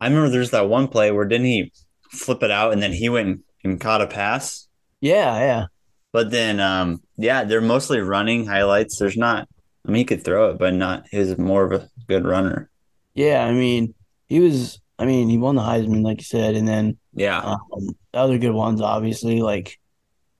I 0.00 0.08
remember 0.08 0.30
there's 0.30 0.50
that 0.50 0.68
one 0.68 0.88
play 0.88 1.10
where 1.10 1.24
didn't 1.24 1.46
he 1.46 1.72
flip 2.10 2.42
it 2.42 2.50
out 2.50 2.72
and 2.72 2.82
then 2.82 2.92
he 2.92 3.08
went 3.08 3.40
and 3.62 3.80
caught 3.80 4.02
a 4.02 4.06
pass. 4.06 4.68
Yeah, 5.00 5.38
yeah. 5.38 5.66
But 6.12 6.30
then, 6.30 6.60
um, 6.60 7.02
yeah, 7.16 7.44
they're 7.44 7.60
mostly 7.60 8.00
running 8.00 8.46
highlights. 8.46 8.98
There's 8.98 9.16
not. 9.16 9.48
I 9.86 9.90
mean, 9.90 9.96
he 9.96 10.04
could 10.04 10.24
throw 10.24 10.50
it, 10.50 10.58
but 10.58 10.72
not. 10.72 11.06
He's 11.10 11.36
more 11.36 11.64
of 11.64 11.72
a 11.72 11.88
good 12.08 12.24
runner. 12.24 12.70
Yeah, 13.14 13.44
I 13.44 13.52
mean, 13.52 13.94
he 14.28 14.40
was. 14.40 14.80
I 14.98 15.06
mean, 15.06 15.28
he 15.28 15.38
won 15.38 15.56
the 15.56 15.62
Heisman, 15.62 16.04
like 16.04 16.18
you 16.18 16.24
said, 16.24 16.54
and 16.54 16.68
then 16.68 16.98
Yeah, 17.14 17.38
um, 17.40 17.88
the 18.12 18.18
other 18.18 18.38
good 18.38 18.52
ones, 18.52 18.80
obviously, 18.80 19.40
like 19.42 19.78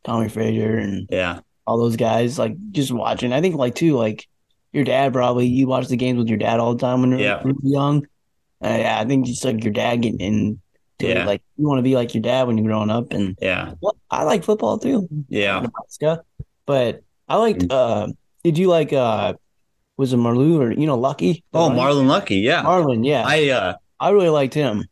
Tommie 0.05 0.29
Frazier 0.29 0.77
and 0.77 1.09
yeah, 1.11 1.41
all 1.67 1.79
those 1.79 1.97
guys. 1.97 2.39
Like 2.39 2.57
just 2.73 2.91
watching, 2.93 3.33
I 3.33 3.41
think 3.41 3.57
like 3.57 3.75
too, 3.75 3.97
like 3.97 4.27
your 4.73 4.85
dad 4.85 5.13
probably 5.13 5.47
you 5.47 5.67
watch 5.67 5.89
the 5.89 5.97
games 5.97 6.19
with 6.19 6.29
your 6.29 6.39
dad 6.39 6.59
all 6.61 6.75
the 6.75 6.81
time 6.81 7.01
when 7.01 7.11
you're 7.11 7.21
Yeah. 7.21 7.41
really 7.45 7.59
young. 7.63 8.07
Uh, 8.63 8.77
yeah, 8.81 8.99
I 8.99 9.05
think 9.05 9.27
just 9.27 9.45
like 9.45 9.63
your 9.63 9.73
dad 9.73 10.03
getting 10.03 10.61
it, 10.99 11.09
Yeah. 11.17 11.27
like 11.27 11.43
you 11.57 11.67
want 11.67 11.79
to 11.79 11.83
be 11.83 11.95
like 11.97 12.15
your 12.15 12.23
dad 12.23 12.47
when 12.47 12.57
you're 12.59 12.67
growing 12.67 12.91
up, 12.91 13.13
and 13.13 13.37
yeah, 13.41 13.75
well, 13.81 13.97
I 14.11 14.25
like 14.25 14.43
football 14.45 14.79
too. 14.79 15.09
yeah. 15.29 15.61
Nebraska, 15.61 16.23
but 16.67 17.03
I 17.29 17.37
liked. 17.37 17.71
Uh, 17.71 18.09
did 18.43 18.59
you 18.59 18.69
like? 18.69 18.93
Uh, 18.93 19.35
was 19.97 20.13
it 20.13 20.17
Marlou 20.17 20.61
or 20.61 20.73
you 20.73 20.87
know 20.87 20.97
Lucky? 20.99 21.45
Oh, 21.53 21.71
Marlon 21.71 22.07
Lucky. 22.07 22.37
Yeah, 22.37 22.63
Marlon, 22.65 23.07
yeah, 23.07 23.23
I, 23.27 23.49
uh, 23.51 23.75
I 24.01 24.11
really 24.11 24.29
liked 24.29 24.55
him. 24.55 24.85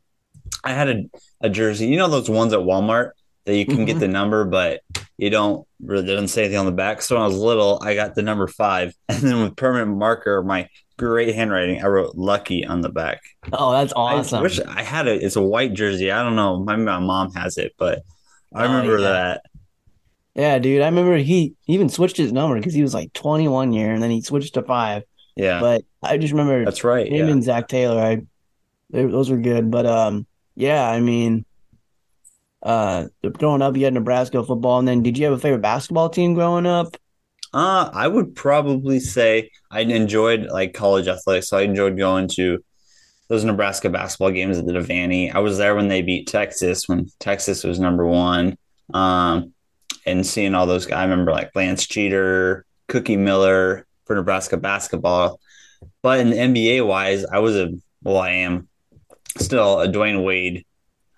I 0.65 0.73
had 0.73 0.89
a, 0.89 1.05
a 1.43 1.51
jersey. 1.51 1.87
You 1.87 1.97
know 1.97 2.09
those 2.09 2.31
ones 2.31 2.53
at 2.53 2.61
Walmart 2.61 3.13
that 3.45 3.57
you 3.57 3.67
can 3.67 3.85
get 3.85 3.97
Mhm. 3.97 4.01
the 4.01 4.09
number, 4.09 4.45
but 4.45 4.81
you 5.19 5.29
don't 5.31 5.67
really 5.83 6.07
doesn't 6.07 6.29
say 6.29 6.43
anything 6.43 6.59
on 6.59 6.67
the 6.67 6.73
back. 6.73 7.03
So 7.03 7.17
when 7.17 7.23
I 7.23 7.27
was 7.27 7.37
little, 7.37 7.81
I 7.83 7.95
got 7.95 8.15
the 8.15 8.23
number 8.23 8.47
five, 8.47 8.95
and 9.09 9.19
then 9.21 9.43
with 9.43 9.57
permanent 9.57 9.97
marker, 9.99 10.43
my 10.43 10.69
great 10.99 11.35
handwriting, 11.35 11.83
I 11.83 11.87
wrote 11.89 12.15
Lucky 12.15 12.65
on 12.65 12.81
the 12.83 12.89
back. 12.89 13.21
Oh, 13.53 13.73
that's 13.73 13.93
awesome. 13.97 14.39
I 14.39 14.43
wish 14.43 14.61
I 14.61 14.83
had 14.83 15.09
it. 15.09 15.23
It's 15.23 15.35
a 15.37 15.43
white 15.43 15.73
jersey. 15.75 16.13
I 16.13 16.23
don't 16.23 16.37
know. 16.37 16.61
Maybe 16.61 16.83
my 16.83 17.01
mom 17.01 17.33
has 17.35 17.59
it, 17.59 17.73
but 17.79 18.03
I 18.55 18.65
Oh, 18.65 18.69
remember 18.69 18.99
yeah. 18.99 19.09
that. 19.09 19.43
yeah, 20.35 20.59
dude, 20.61 20.81
I 20.83 20.87
remember 20.87 21.17
he 21.17 21.55
even 21.67 21.89
switched 21.89 22.17
his 22.17 22.33
number 22.33 22.57
because 22.57 22.75
he 22.75 22.83
was 22.83 22.95
like 22.95 23.13
21 23.13 23.73
year, 23.73 23.93
and 23.93 24.03
then 24.03 24.11
he 24.13 24.21
switched 24.23 24.55
to 24.55 24.63
five. 24.63 25.03
Yeah, 25.35 25.61
But 25.61 25.83
I 26.03 26.19
just 26.19 26.33
remember 26.33 26.65
that's 26.65 26.85
right. 26.85 27.07
him 27.11 27.27
Yeah. 27.27 27.33
and 27.33 27.43
Zac 27.43 27.67
Taylor. 27.67 28.01
I 28.01 28.23
they, 28.91 29.07
those 29.07 29.31
were 29.31 29.39
good, 29.39 29.71
but 29.71 29.87
um, 29.87 30.27
yeah, 30.63 30.89
I 30.89 31.01
mean, 31.01 31.45
uh, 32.63 33.09
growing 33.33 33.63
up, 33.63 33.77
you 33.77 33.85
had 33.85 33.95
Nebraska 33.95 34.45
football, 34.45 34.79
and 34.79 34.87
then 34.87 35.03
did 35.03 35.19
you 35.19 35.25
have 35.25 35.35
a 35.35 35.39
favorite 35.39 35.61
basketball 35.61 36.09
team 36.09 36.35
growing 36.35 36.67
up? 36.67 36.97
Uh, 37.53 37.91
I 37.93 38.07
would 38.07 38.37
probably 38.37 39.01
say 39.01 39.51
I 39.73 39.81
enjoyed 39.81 40.47
like 40.47 40.73
college 40.73 41.09
athletics. 41.09 41.49
So 41.49 41.59
I 41.59 41.63
enjoyed 41.63 41.99
going 41.99 42.29
to 42.37 42.65
those 43.29 43.45
Nebraska 43.45 43.91
basketball 43.91 44.31
games 44.31 44.57
at 44.57 44.65
the 44.65 44.73
Devaney. 44.73 45.35
I 45.35 45.41
was 45.41 45.59
there 45.59 45.75
when 45.75 45.89
they 45.89 46.01
beat 46.01 46.29
Texas, 46.29 46.89
when 46.89 47.09
Texas 47.19 47.65
was 47.65 47.81
number 47.81 48.07
one. 48.07 48.57
Um, 48.95 49.53
and 50.07 50.25
seeing 50.25 50.55
all 50.55 50.67
those 50.67 50.87
guys, 50.87 50.99
I 50.99 51.03
remember 51.03 51.33
like 51.33 51.51
Lance 51.57 51.87
Jeter, 51.87 52.65
Cookie 52.87 53.17
Miller 53.17 53.87
for 54.05 54.15
Nebraska 54.15 54.57
basketball. 54.57 55.41
But 56.03 56.21
in 56.21 56.31
the 56.31 56.37
NBA 56.37 56.87
wise, 56.87 57.25
I 57.25 57.41
was 57.41 57.57
a 57.57 57.73
well, 58.03 58.19
I 58.19 58.31
am 58.31 58.69
still 59.39 59.81
a 59.81 59.89
Dwyane 59.89 60.25
Wade, 60.25 60.65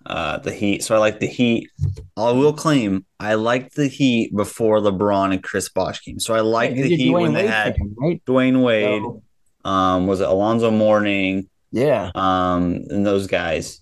uh, 0.07 0.39
the 0.39 0.53
Heat. 0.53 0.83
So 0.85 0.95
I 0.95 0.99
like 0.99 1.21
the 1.21 1.27
Heat. 1.27 1.69
I 2.17 2.31
will 2.33 2.53
claim 2.53 3.05
I 3.21 3.35
liked 3.35 3.75
the 3.77 3.89
Heat 3.89 4.35
before 4.35 4.79
LeBron 4.81 5.33
and 5.33 5.43
Chris 5.43 5.69
Bosh 5.69 6.01
came. 6.01 6.19
So 6.21 6.35
I 6.35 6.41
liked 6.41 6.77
Hey, 6.77 6.83
the 6.83 6.97
Heat 6.97 7.11
Dwyane 7.13 7.21
when 7.23 7.33
they 7.33 7.43
Wade 7.43 7.51
had 7.51 7.77
fan, 7.77 7.95
right? 7.99 8.25
Dwyane 8.27 8.63
Wade. 8.63 9.03
So, 9.03 9.23
Um, 9.69 10.07
was 10.07 10.21
it 10.21 10.29
Alonzo 10.29 10.71
Mourning? 10.71 11.49
yeah, 11.73 12.11
Um, 12.15 12.81
and 12.91 13.07
those 13.07 13.27
guys. 13.27 13.81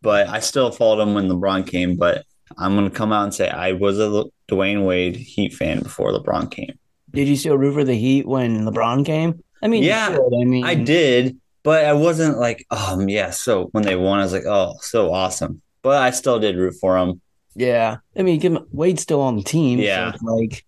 But 0.00 0.28
I 0.28 0.40
still 0.40 0.70
followed 0.70 0.96
them 1.04 1.14
when 1.14 1.28
LeBron 1.28 1.66
came. 1.66 1.96
But 1.96 2.24
I'm 2.56 2.74
gonna 2.74 2.88
come 2.90 3.12
out 3.12 3.24
and 3.24 3.34
say 3.34 3.48
I 3.48 3.72
was 3.72 3.98
a 3.98 4.08
Le- 4.08 4.30
Dwyane 4.50 4.86
Wade 4.86 5.16
Heat 5.16 5.52
fan 5.52 5.80
before 5.82 6.12
LeBron 6.12 6.50
came. 6.50 6.78
did 7.12 7.26
you 7.28 7.36
still 7.36 7.56
root 7.58 7.72
for 7.74 7.84
the 7.84 7.94
Heat 7.94 8.26
when 8.26 8.64
LeBron 8.64 9.04
came? 9.04 9.42
I 9.62 9.66
mean, 9.68 9.82
Yeah. 9.82 10.16
I 10.16 10.44
mean, 10.44 10.64
I 10.64 10.74
did, 10.74 11.36
but 11.68 11.84
I 11.84 11.92
wasn't 11.92 12.38
like, 12.38 12.64
um, 12.70 13.10
yeah. 13.10 13.28
So 13.28 13.66
when 13.72 13.84
they 13.84 13.94
won, 13.94 14.20
I 14.20 14.22
was 14.22 14.32
like, 14.32 14.46
oh, 14.46 14.76
so 14.80 15.12
awesome. 15.12 15.60
But 15.82 16.00
I 16.02 16.12
still 16.12 16.38
did 16.40 16.56
root 16.56 16.76
for 16.80 16.98
them. 16.98 17.20
Yeah, 17.54 17.98
I 18.16 18.22
mean, 18.22 18.38
give 18.40 18.54
him, 18.54 18.66
Wade's 18.72 19.02
still 19.02 19.20
on 19.20 19.36
the 19.36 19.42
team. 19.42 19.78
Yeah. 19.78 20.12
so 20.12 20.34
like, 20.34 20.64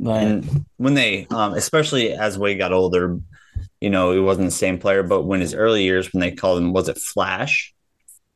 but 0.00 0.22
And 0.22 0.64
when 0.78 0.94
they, 0.94 1.26
um, 1.26 1.52
especially 1.52 2.14
as 2.14 2.38
Wade 2.38 2.56
got 2.56 2.72
older, 2.72 3.18
you 3.78 3.90
know, 3.90 4.12
he 4.12 4.20
wasn't 4.20 4.46
the 4.46 4.52
same 4.52 4.78
player. 4.78 5.02
But 5.02 5.24
when 5.24 5.42
his 5.42 5.52
early 5.52 5.82
years, 5.82 6.14
when 6.14 6.22
they 6.22 6.30
called 6.32 6.62
him, 6.62 6.72
was 6.72 6.88
it 6.88 6.96
Flash? 6.96 7.74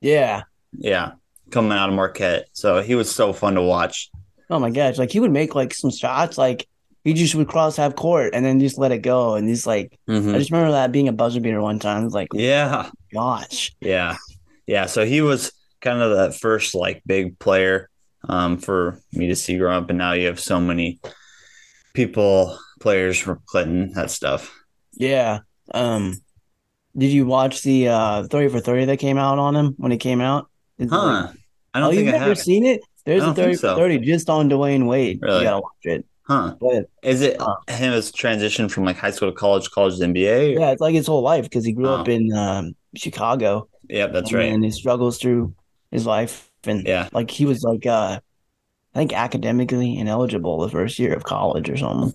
yeah. 0.02 0.42
Yeah, 0.75 1.12
coming 1.50 1.73
out 1.73 1.88
of 1.88 1.95
Marquette. 1.95 2.49
So 2.52 2.83
he 2.83 2.95
was 2.95 3.11
so 3.11 3.33
fun 3.33 3.54
to 3.54 3.62
watch. 3.62 4.11
Oh 4.50 4.59
my 4.59 4.69
gosh, 4.71 4.99
like 4.99 5.11
he 5.11 5.21
would 5.21 5.33
make 5.33 5.54
like 5.54 5.73
some 5.73 5.90
shots, 5.90 6.37
like 6.37 6.69
he 7.04 7.14
just 7.14 7.35
would 7.35 7.49
cross 7.49 7.76
half 7.76 7.94
court 7.97 8.35
and 8.35 8.44
then 8.44 8.61
just 8.61 8.78
let 8.78 8.92
it 8.92 8.99
go, 8.99 9.35
and 9.35 9.49
he's 9.49 9.66
like, 9.66 9.99
Mhm. 10.09 10.35
I 10.35 10.38
just 10.38 10.50
remember 10.50 10.73
that 10.73 10.92
being 10.92 11.09
a 11.09 11.12
buzzer 11.12 11.40
beater 11.40 11.61
one 11.61 11.78
time. 11.78 12.04
It's 12.04 12.14
like, 12.14 12.28
Yeah, 12.32 12.90
gosh, 13.12 13.73
yeah, 13.80 14.16
yeah. 14.66 14.87
So 14.87 15.04
he 15.04 15.21
was 15.21 15.52
kind 15.80 16.00
of 16.00 16.16
that 16.16 16.35
first 16.38 16.75
like 16.75 17.02
big 17.06 17.38
player 17.38 17.88
um, 18.28 18.56
for 18.59 19.00
me 19.12 19.26
to 19.28 19.37
see 19.37 19.59
growing 19.59 19.76
up, 19.82 19.88
and 19.90 19.99
now 19.99 20.12
you 20.12 20.26
have 20.26 20.38
so 20.40 20.61
many 20.61 21.00
people, 21.94 22.59
players 22.80 23.18
from 23.18 23.40
Clinton, 23.47 23.92
that 23.94 24.11
stuff. 24.11 24.52
yeah. 24.94 25.40
Um, 25.75 26.21
did 26.97 27.11
you 27.11 27.25
watch 27.25 27.62
the 27.62 27.88
uh 27.88 28.25
thirty 28.25 28.49
for 28.49 28.61
thirty 28.61 28.85
that 28.85 28.99
came 28.99 29.16
out 29.16 29.38
on 29.38 29.56
him 29.56 29.75
when 29.78 29.92
it 29.92 29.99
came 29.99 30.21
out? 30.21 30.50
It's 30.78 30.90
like- 30.92 31.00
Huh? 31.00 31.32
I 31.75 31.78
oh, 31.78 31.85
don't 31.85 31.94
you've 31.94 32.04
think 32.04 32.09
I 32.16 32.18
never 32.18 32.28
have. 32.30 32.38
seen 32.38 32.66
it? 32.66 32.82
There's 33.06 33.23
a 33.23 33.32
thirty 33.32 33.54
so. 33.54 33.75
for 33.75 33.80
thirty 33.80 33.99
just 33.99 34.28
on 34.28 34.50
Dwyane 34.50 34.87
Wade. 34.87 35.21
Really? 35.23 35.38
You 35.38 35.44
gotta 35.44 35.61
watch 35.62 35.73
it. 35.85 36.04
Huh? 36.24 36.54
But 36.60 36.88
Is 37.02 37.20
it 37.22 37.40
Uh. 37.40 37.56
him 37.68 37.92
as 37.92 38.12
transition 38.12 38.68
from 38.68 38.84
like 38.84 38.96
high 38.96 39.10
school 39.10 39.30
to 39.30 39.36
college, 39.36 39.70
college 39.70 39.98
to 39.98 40.04
NBA? 40.04 40.58
yeah, 40.58 40.70
it's 40.70 40.80
like 40.80 40.94
his 40.94 41.06
whole 41.06 41.22
life 41.22 41.44
because 41.44 41.64
he 41.64 41.72
grew 41.72 41.88
Oh. 41.88 41.96
up 41.96 42.08
in 42.08 42.32
um, 42.32 42.74
Chicago. 42.94 43.68
Yeah, 43.88 44.06
that's 44.06 44.30
and 44.30 44.38
right. 44.38 44.52
And 44.52 44.64
he 44.64 44.70
struggles 44.70 45.18
through 45.18 45.54
his 45.90 46.06
life, 46.06 46.50
and 46.64 46.86
Yeah. 46.86 47.08
like 47.12 47.30
he 47.30 47.44
was 47.44 47.62
like, 47.64 47.86
uh, 47.86 48.20
I 48.94 48.98
think 48.98 49.12
academically 49.12 49.98
ineligible 49.98 50.58
the 50.60 50.68
first 50.68 50.98
year 50.98 51.12
of 51.14 51.24
college 51.24 51.68
or 51.68 51.76
something. 51.76 52.14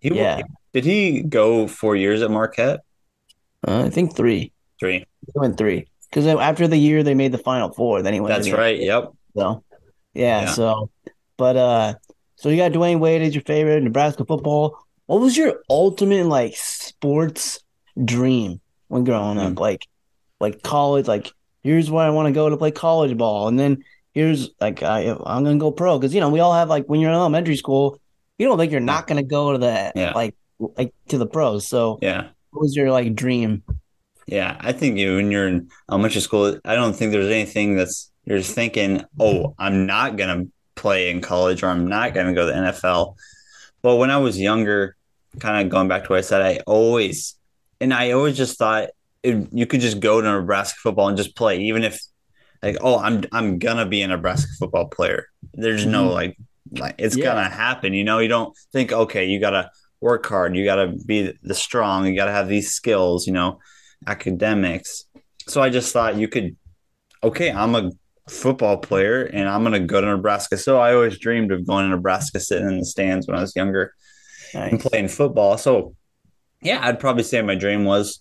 He, 0.00 0.14
Yeah. 0.14 0.40
Did 0.72 0.84
he 0.84 1.22
go 1.22 1.66
four 1.66 1.96
years 1.96 2.22
at 2.22 2.30
Marquette? 2.30 2.80
Uh, 3.66 3.82
I 3.84 3.90
think 3.90 4.16
three. 4.16 4.52
Three. 4.78 4.98
He 5.26 5.32
went 5.38 5.58
three 5.58 5.88
because 6.08 6.26
after 6.26 6.66
the 6.66 6.78
year 6.78 7.02
they 7.02 7.14
made 7.14 7.32
the 7.32 7.38
final 7.38 7.70
four, 7.72 8.00
then 8.02 8.14
he 8.14 8.20
went. 8.20 8.34
That's 8.34 8.50
right. 8.50 8.78
Yep. 8.80 9.12
So, 9.36 9.62
yeah, 10.14 10.42
Yeah. 10.42 10.46
So, 10.52 10.90
but 11.36 11.56
uh, 11.56 11.94
so 12.40 12.48
you 12.48 12.56
got 12.56 12.72
Dwyane 12.72 12.98
Wade 13.00 13.22
as 13.22 13.34
your 13.34 13.42
favorite 13.44 13.82
Nebraska 13.82 14.24
football. 14.24 14.76
What 15.06 15.20
was 15.20 15.36
your 15.36 15.60
ultimate 15.68 16.26
like 16.26 16.54
sports 16.56 17.60
dream 18.04 18.60
when 18.88 19.04
growing 19.04 19.38
Hmm. 19.38 19.46
up? 19.52 19.60
Like, 19.60 19.86
like 20.40 20.62
college. 20.62 21.06
Like, 21.08 21.30
here's 21.62 21.90
where 21.90 22.04
I 22.06 22.10
want 22.10 22.26
to 22.26 22.32
go 22.32 22.48
to 22.48 22.56
play 22.56 22.70
college 22.70 23.16
ball, 23.16 23.48
and 23.48 23.58
then 23.58 23.84
here's 24.14 24.50
like 24.60 24.82
I 24.82 25.10
I'm 25.10 25.44
gonna 25.44 25.56
go 25.58 25.70
pro 25.70 25.98
because 25.98 26.14
you 26.14 26.20
know 26.20 26.30
we 26.30 26.40
all 26.40 26.52
have 26.54 26.68
like 26.68 26.86
when 26.86 27.00
you're 27.00 27.10
in 27.10 27.16
elementary 27.16 27.56
school, 27.56 28.00
you 28.38 28.46
don't 28.46 28.58
think 28.58 28.72
you're 28.72 28.80
not 28.80 29.06
gonna 29.06 29.22
go 29.22 29.52
to 29.52 29.58
the 29.58 29.92
Yeah. 29.94 30.12
like 30.14 30.34
like 30.76 30.92
to 31.08 31.18
the 31.18 31.26
pros. 31.26 31.66
So, 31.68 31.98
Yeah. 32.02 32.28
what 32.50 32.62
was 32.62 32.74
your 32.76 32.90
like 32.90 33.14
dream? 33.14 33.62
Yeah. 34.26 34.56
I 34.60 34.72
think 34.72 34.96
you 34.98 35.16
when 35.16 35.30
you're 35.30 35.48
in 35.48 35.68
elementary 35.90 36.20
school, 36.20 36.58
I 36.64 36.74
don't 36.74 36.94
think 36.94 37.12
there's 37.12 37.30
anything 37.30 37.76
that's 37.76 38.10
you're 38.24 38.38
just 38.38 38.54
thinking, 38.54 39.02
oh, 39.18 39.54
I'm 39.58 39.86
not 39.86 40.16
gonna 40.16 40.44
play 40.80 41.10
in 41.10 41.20
college 41.20 41.62
or 41.62 41.68
I'm 41.68 41.86
not 41.86 42.14
gonna 42.14 42.34
go 42.34 42.46
to 42.46 42.52
the 42.52 42.58
NFL. 42.58 43.16
But 43.82 43.96
when 43.96 44.10
I 44.10 44.18
was 44.18 44.38
younger, 44.40 44.96
kind 45.38 45.64
of 45.64 45.70
going 45.70 45.88
back 45.88 46.04
to 46.04 46.10
what 46.10 46.18
I 46.18 46.22
said, 46.22 46.42
I 46.42 46.60
always 46.66 47.36
and 47.80 47.94
I 47.94 48.12
always 48.12 48.36
just 48.36 48.58
thought 48.58 48.90
it, 49.22 49.48
you 49.52 49.66
could 49.66 49.80
just 49.80 50.00
go 50.00 50.20
to 50.20 50.26
Nebraska 50.32 50.78
football 50.82 51.08
and 51.08 51.16
just 51.16 51.36
play, 51.36 51.60
even 51.62 51.82
if 51.84 52.00
like, 52.62 52.76
oh, 52.80 52.98
I'm 52.98 53.24
I'm 53.32 53.58
gonna 53.58 53.86
be 53.86 54.02
a 54.02 54.08
Nebraska 54.08 54.50
football 54.58 54.88
player. 54.88 55.26
There's 55.54 55.86
no 55.86 56.10
Mhm. 56.10 56.14
like 56.14 56.36
like 56.78 56.94
it's 56.98 57.16
Yeah. 57.16 57.24
gonna 57.24 57.48
happen. 57.48 57.94
You 57.94 58.04
know, 58.04 58.18
you 58.18 58.28
don't 58.28 58.56
think, 58.72 58.92
okay, 58.92 59.26
you 59.26 59.40
gotta 59.40 59.70
work 60.00 60.26
hard, 60.26 60.56
you 60.56 60.64
gotta 60.64 60.94
be 61.06 61.32
the 61.42 61.54
strong, 61.54 62.06
you 62.06 62.16
gotta 62.16 62.32
have 62.32 62.48
these 62.48 62.72
skills, 62.72 63.26
you 63.26 63.32
know, 63.32 63.58
academics. 64.06 65.04
So 65.48 65.62
I 65.62 65.70
just 65.70 65.92
thought 65.92 66.16
you 66.16 66.28
could, 66.28 66.56
okay, 67.22 67.50
I'm 67.50 67.74
a 67.74 67.90
football 68.30 68.78
player 68.78 69.24
and 69.24 69.48
I'm 69.48 69.62
gonna 69.62 69.80
go 69.80 70.00
to 70.00 70.06
Nebraska. 70.06 70.56
So 70.56 70.78
I 70.78 70.94
always 70.94 71.18
dreamed 71.18 71.52
of 71.52 71.66
going 71.66 71.84
to 71.84 71.90
Nebraska, 71.90 72.40
sitting 72.40 72.68
in 72.68 72.78
the 72.78 72.84
stands 72.84 73.26
when 73.26 73.36
I 73.36 73.40
was 73.40 73.54
younger 73.56 73.92
and 74.54 74.80
playing 74.80 75.08
football. 75.08 75.58
So 75.58 75.94
yeah, 76.62 76.80
I'd 76.82 77.00
probably 77.00 77.22
say 77.22 77.40
my 77.42 77.54
dream 77.54 77.84
was 77.84 78.20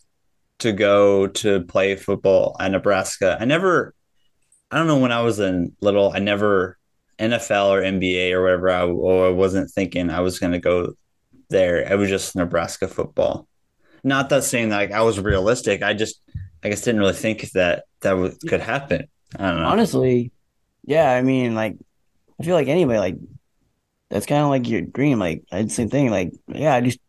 to 0.60 0.72
go 0.72 1.28
to 1.28 1.62
play 1.62 1.96
football 1.96 2.56
at 2.60 2.72
Nebraska. 2.72 3.38
I 3.40 3.46
never, 3.46 3.94
I 4.72 4.78
don't 4.78 4.88
know, 4.88 5.00
when 5.00 5.12
I 5.12 5.22
was 5.22 5.40
in 5.40 5.76
little, 5.82 6.12
I 6.14 6.20
never 6.20 6.78
NFL 7.18 7.70
or 7.70 7.82
NBA 7.82 8.32
or 8.32 8.44
whatever. 8.44 8.70
I, 8.70 8.84
or 8.84 9.28
I 9.28 9.32
wasn't 9.32 9.72
thinking 9.72 10.10
I 10.10 10.22
was 10.22 10.40
going 10.40 10.54
to 10.54 10.60
go 10.60 10.94
there. 11.50 11.82
It 11.82 11.98
was 11.98 12.10
just 12.10 12.36
Nebraska 12.36 12.88
football. 12.88 13.48
Not 14.04 14.30
that 14.30 14.44
saying 14.44 14.70
that 14.70 14.78
like, 14.78 14.92
I 14.92 15.02
was 15.02 15.20
realistic. 15.20 15.82
I 15.82 15.94
just, 15.94 16.22
I 16.64 16.70
guess, 16.70 16.82
didn't 16.82 17.02
really 17.02 17.14
think 17.14 17.52
that 17.52 17.84
that 18.02 18.14
would, 18.14 18.40
could 18.48 18.62
happen. 18.62 19.08
I 19.38 19.52
don't 19.52 19.62
know. 19.62 19.68
Honestly, 19.68 20.32
yeah, 20.86 21.12
I 21.12 21.22
mean, 21.22 21.56
like, 21.56 21.78
I 22.40 22.44
feel 22.44 22.56
like 22.56 22.68
anyway, 22.68 22.98
like, 22.98 23.18
that's 24.10 24.26
kind 24.26 24.44
of 24.44 24.50
like 24.50 24.68
your 24.68 24.82
dream. 24.82 25.20
Like, 25.20 25.44
I 25.52 25.64
the 25.64 25.70
same 25.70 25.90
thing. 25.90 26.10
Like, 26.10 26.34
yeah, 26.48 26.74
I 26.74 26.82
just, 26.82 27.00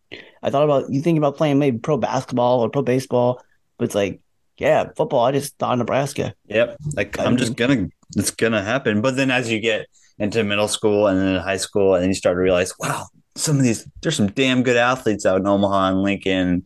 I 0.42 0.50
thought 0.50 0.64
about, 0.64 0.90
you 0.90 1.00
think 1.00 1.18
about 1.18 1.36
playing 1.36 1.58
maybe 1.58 1.78
pro 1.78 1.96
basketball 1.96 2.60
or 2.60 2.68
pro 2.68 2.82
baseball, 2.82 3.42
but 3.78 3.84
it's 3.86 3.94
like, 3.94 4.20
yeah, 4.60 4.90
football, 4.94 5.24
I 5.24 5.32
just 5.32 5.56
thought 5.56 5.78
Nebraska. 5.78 6.34
Yep. 6.48 6.76
Like 6.94 7.18
I 7.18 7.24
I'm 7.24 7.38
just 7.38 7.56
gonna 7.56 7.88
it's 8.14 8.30
gonna 8.30 8.62
happen. 8.62 9.00
But 9.00 9.16
then 9.16 9.30
as 9.30 9.50
you 9.50 9.58
get 9.58 9.86
into 10.18 10.44
middle 10.44 10.68
school 10.68 11.06
and 11.06 11.18
then 11.18 11.36
high 11.36 11.56
school 11.56 11.94
and 11.94 12.02
then 12.02 12.10
you 12.10 12.14
start 12.14 12.36
to 12.36 12.40
realize, 12.40 12.74
wow, 12.78 13.06
some 13.36 13.56
of 13.56 13.62
these 13.62 13.88
there's 14.02 14.16
some 14.16 14.26
damn 14.26 14.62
good 14.62 14.76
athletes 14.76 15.24
out 15.24 15.40
in 15.40 15.46
Omaha 15.46 15.88
and 15.88 16.02
Lincoln. 16.02 16.64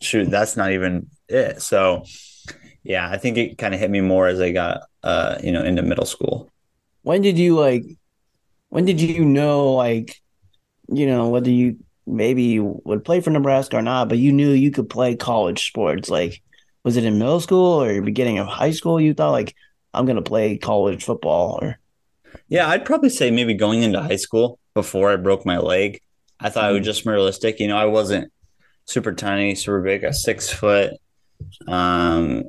Shoot, 0.00 0.30
that's 0.30 0.56
not 0.56 0.70
even 0.70 1.08
it. 1.28 1.60
So 1.60 2.04
yeah, 2.84 3.08
I 3.08 3.18
think 3.18 3.36
it 3.38 3.58
kind 3.58 3.74
of 3.74 3.80
hit 3.80 3.90
me 3.90 4.00
more 4.00 4.28
as 4.28 4.40
I 4.40 4.52
got 4.52 4.82
uh, 5.02 5.38
you 5.42 5.52
know, 5.52 5.62
into 5.62 5.82
middle 5.82 6.06
school. 6.06 6.50
When 7.02 7.22
did 7.22 7.38
you, 7.38 7.58
like, 7.58 7.84
when 8.70 8.84
did 8.84 9.00
you 9.00 9.24
know, 9.24 9.72
like, 9.74 10.20
you 10.88 11.06
know, 11.06 11.28
whether 11.28 11.50
you 11.50 11.78
maybe 12.06 12.44
you 12.44 12.82
would 12.84 13.04
play 13.04 13.20
for 13.20 13.30
Nebraska 13.30 13.76
or 13.78 13.82
not, 13.82 14.08
but 14.08 14.18
you 14.18 14.32
knew 14.32 14.50
you 14.50 14.70
could 14.70 14.90
play 14.90 15.16
college 15.16 15.66
sports? 15.66 16.10
Like, 16.10 16.42
was 16.84 16.96
it 16.96 17.04
in 17.04 17.18
middle 17.18 17.40
school 17.40 17.82
or 17.82 18.02
beginning 18.02 18.38
of 18.38 18.46
high 18.48 18.72
school? 18.72 19.00
You 19.00 19.14
thought, 19.14 19.32
like, 19.32 19.54
I'm 19.94 20.06
going 20.06 20.16
to 20.16 20.22
play 20.22 20.58
college 20.58 21.04
football 21.04 21.58
or, 21.62 21.78
Yeah, 22.48 22.68
I'd 22.68 22.84
probably 22.84 23.10
say 23.10 23.30
maybe 23.30 23.54
going 23.54 23.82
into 23.82 24.02
high 24.02 24.16
school 24.16 24.58
before 24.74 25.10
I 25.10 25.16
broke 25.16 25.46
my 25.46 25.58
leg. 25.58 26.00
I 26.40 26.50
thought 26.50 26.70
it 26.70 26.74
was 26.74 26.84
just 26.84 27.06
realistic. 27.06 27.60
You 27.60 27.68
know, 27.68 27.76
I 27.76 27.86
wasn't 27.86 28.32
super 28.86 29.12
tiny, 29.14 29.54
super 29.54 29.80
big, 29.82 30.04
a 30.04 30.12
six 30.12 30.50
foot. 30.50 30.92
Um, 31.66 32.44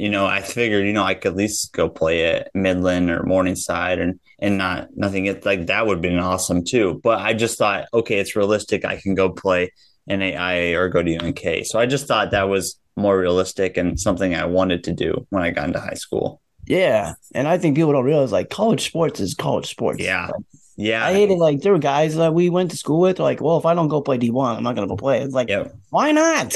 you 0.00 0.08
know, 0.08 0.24
I 0.26 0.40
figured, 0.40 0.86
you 0.86 0.92
know, 0.92 1.04
I 1.04 1.14
could 1.14 1.32
at 1.32 1.36
least 1.36 1.72
go 1.72 1.88
play 1.88 2.24
at 2.26 2.50
Midland 2.54 3.10
or 3.10 3.22
Morningside 3.24 3.98
and 3.98 4.18
and 4.38 4.56
not 4.56 4.88
nothing 4.96 5.26
it- 5.26 5.44
like 5.44 5.66
that 5.66 5.86
would 5.86 5.96
have 5.98 6.02
been 6.02 6.18
awesome 6.18 6.64
too. 6.64 7.00
But 7.04 7.18
I 7.20 7.34
just 7.34 7.58
thought, 7.58 7.86
okay, 7.92 8.18
it's 8.18 8.34
realistic. 8.36 8.84
I 8.84 8.96
can 8.96 9.14
go 9.14 9.28
play 9.30 9.70
NAIA 10.08 10.74
or 10.76 10.88
go 10.88 11.02
to 11.02 11.16
UNK. 11.18 11.66
So 11.66 11.78
I 11.78 11.86
just 11.86 12.06
thought 12.08 12.30
that 12.30 12.48
was 12.48 12.78
more 12.96 13.18
realistic 13.18 13.76
and 13.76 13.98
something 14.00 14.34
I 14.34 14.46
wanted 14.46 14.84
to 14.84 14.92
do 14.92 15.26
when 15.30 15.42
I 15.42 15.50
got 15.50 15.66
into 15.68 15.80
high 15.80 15.94
school. 16.06 16.40
yeah. 16.66 17.14
And 17.34 17.46
I 17.48 17.58
think 17.58 17.76
people 17.76 17.92
don't 17.92 18.04
realize, 18.04 18.32
like, 18.32 18.48
college 18.50 18.84
sports 18.86 19.20
is 19.20 19.34
college 19.34 19.66
sports. 19.68 20.00
Yeah. 20.00 20.26
Like, 20.26 20.44
Yeah. 20.76 21.04
I 21.06 21.12
hated 21.12 21.36
like 21.38 21.60
there 21.60 21.72
were 21.72 21.78
guys 21.78 22.16
that 22.16 22.32
we 22.34 22.48
went 22.48 22.70
to 22.70 22.76
school 22.76 23.00
with. 23.00 23.18
Like, 23.18 23.40
well, 23.42 23.58
if 23.58 23.66
I 23.66 23.74
don't 23.74 23.88
go 23.88 24.00
play 24.00 24.18
D 24.18 24.30
one, 24.30 24.56
I'm 24.56 24.62
not 24.62 24.74
gonna 24.74 24.86
go 24.86 24.96
play. 24.96 25.20
It's 25.20 25.34
like, 25.34 25.48
Yep. 25.48 25.74
why 25.90 26.12
not? 26.12 26.54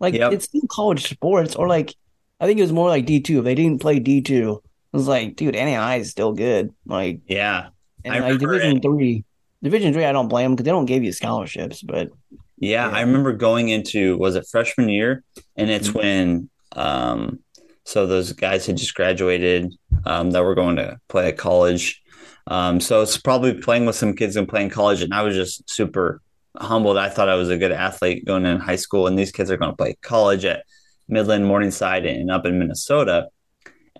Like, 0.00 0.14
Yep. 0.14 0.32
it's 0.32 0.44
still 0.46 0.62
college 0.70 1.08
sports, 1.08 1.54
or 1.54 1.68
like, 1.68 1.94
I 2.40 2.46
think 2.46 2.58
it 2.58 2.62
was 2.62 2.72
more 2.72 2.88
like 2.88 3.06
D 3.06 3.20
two. 3.20 3.38
If 3.38 3.44
they 3.44 3.54
didn't 3.54 3.80
play 3.80 3.98
D 3.98 4.20
two, 4.22 4.62
it 4.92 4.96
was 4.96 5.06
like, 5.08 5.36
dude, 5.36 5.54
NAI 5.54 5.96
is 5.96 6.10
still 6.10 6.32
good. 6.32 6.72
Like, 6.86 7.20
Yeah. 7.26 7.68
and 8.04 8.14
I 8.14 8.20
like 8.20 8.40
Division 8.40 8.80
three, 8.80 9.24
Division 9.62 9.92
three, 9.92 10.04
I 10.04 10.12
don't 10.12 10.28
blame 10.28 10.44
them 10.46 10.56
because 10.56 10.64
they 10.64 10.70
don't 10.70 10.86
give 10.86 11.04
you 11.04 11.12
scholarships. 11.12 11.82
But 11.82 12.08
Yeah, 12.58 12.88
Yeah. 12.88 12.96
I 12.96 13.00
remember 13.02 13.32
going 13.32 13.68
into 13.68 14.16
was 14.18 14.36
it 14.36 14.46
freshman 14.50 14.88
year, 14.88 15.22
and 15.56 15.70
it's 15.70 15.88
Mhm. 15.88 15.94
when 15.94 16.50
um, 16.76 17.40
so 17.84 18.06
those 18.06 18.32
guys 18.32 18.66
had 18.66 18.76
just 18.76 18.94
graduated 18.94 19.74
um, 20.06 20.30
that 20.30 20.44
were 20.44 20.54
going 20.54 20.76
to 20.76 20.98
play 21.08 21.26
at 21.28 21.36
college. 21.36 22.00
Um, 22.46 22.78
so 22.80 23.02
it's 23.02 23.16
probably 23.16 23.54
playing 23.54 23.86
with 23.86 23.96
some 23.96 24.14
kids 24.14 24.36
and 24.36 24.48
playing 24.48 24.70
college, 24.70 25.02
and 25.02 25.12
I 25.12 25.22
was 25.22 25.34
just 25.34 25.68
super 25.68 26.20
humbled. 26.56 26.96
I 26.96 27.08
thought 27.08 27.28
I 27.28 27.34
was 27.34 27.50
a 27.50 27.56
good 27.58 27.72
athlete 27.72 28.24
going 28.24 28.46
in 28.46 28.58
high 28.60 28.76
school, 28.76 29.06
and 29.08 29.18
these 29.18 29.32
kids 29.32 29.50
are 29.50 29.56
going 29.56 29.70
to 29.72 29.76
play 29.76 29.96
college 30.02 30.44
at 30.44 30.62
Midland, 31.10 31.46
Morningside, 31.46 32.06
and 32.06 32.30
up 32.30 32.46
in 32.46 32.58
Minnesota. 32.58 33.28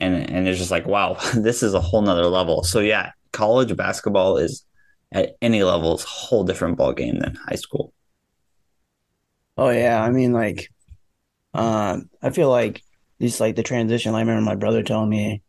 And 0.01 0.15
and 0.31 0.49
it's 0.49 0.59
just 0.59 0.71
like, 0.71 0.87
wow, 0.87 1.17
this 1.35 1.63
is 1.63 1.75
a 1.75 1.81
whole 1.81 2.03
nother 2.03 2.27
level. 2.27 2.63
So 2.65 2.81
yeah, 2.81 3.13
college 3.33 3.77
basketball 3.77 4.39
is 4.39 4.65
at 5.13 5.37
any 5.43 5.63
level 5.65 5.97
is 5.97 6.05
a 6.05 6.09
whole 6.09 6.45
different 6.45 6.77
ball 6.79 6.93
game 6.93 7.19
than 7.19 7.35
high 7.35 7.57
school. 7.57 7.93
oh 9.57 9.71
yeah, 9.71 10.03
I 10.03 10.11
mean, 10.11 10.33
like, 10.33 10.69
Um, 11.53 12.09
I 12.23 12.31
feel 12.31 12.49
like 12.49 12.83
just 13.21 13.41
like 13.41 13.57
the 13.57 13.63
transition. 13.65 14.15
I 14.15 14.21
remember 14.21 14.43
my 14.43 14.55
brother 14.55 14.83
telling 14.85 15.11
me 15.11 15.43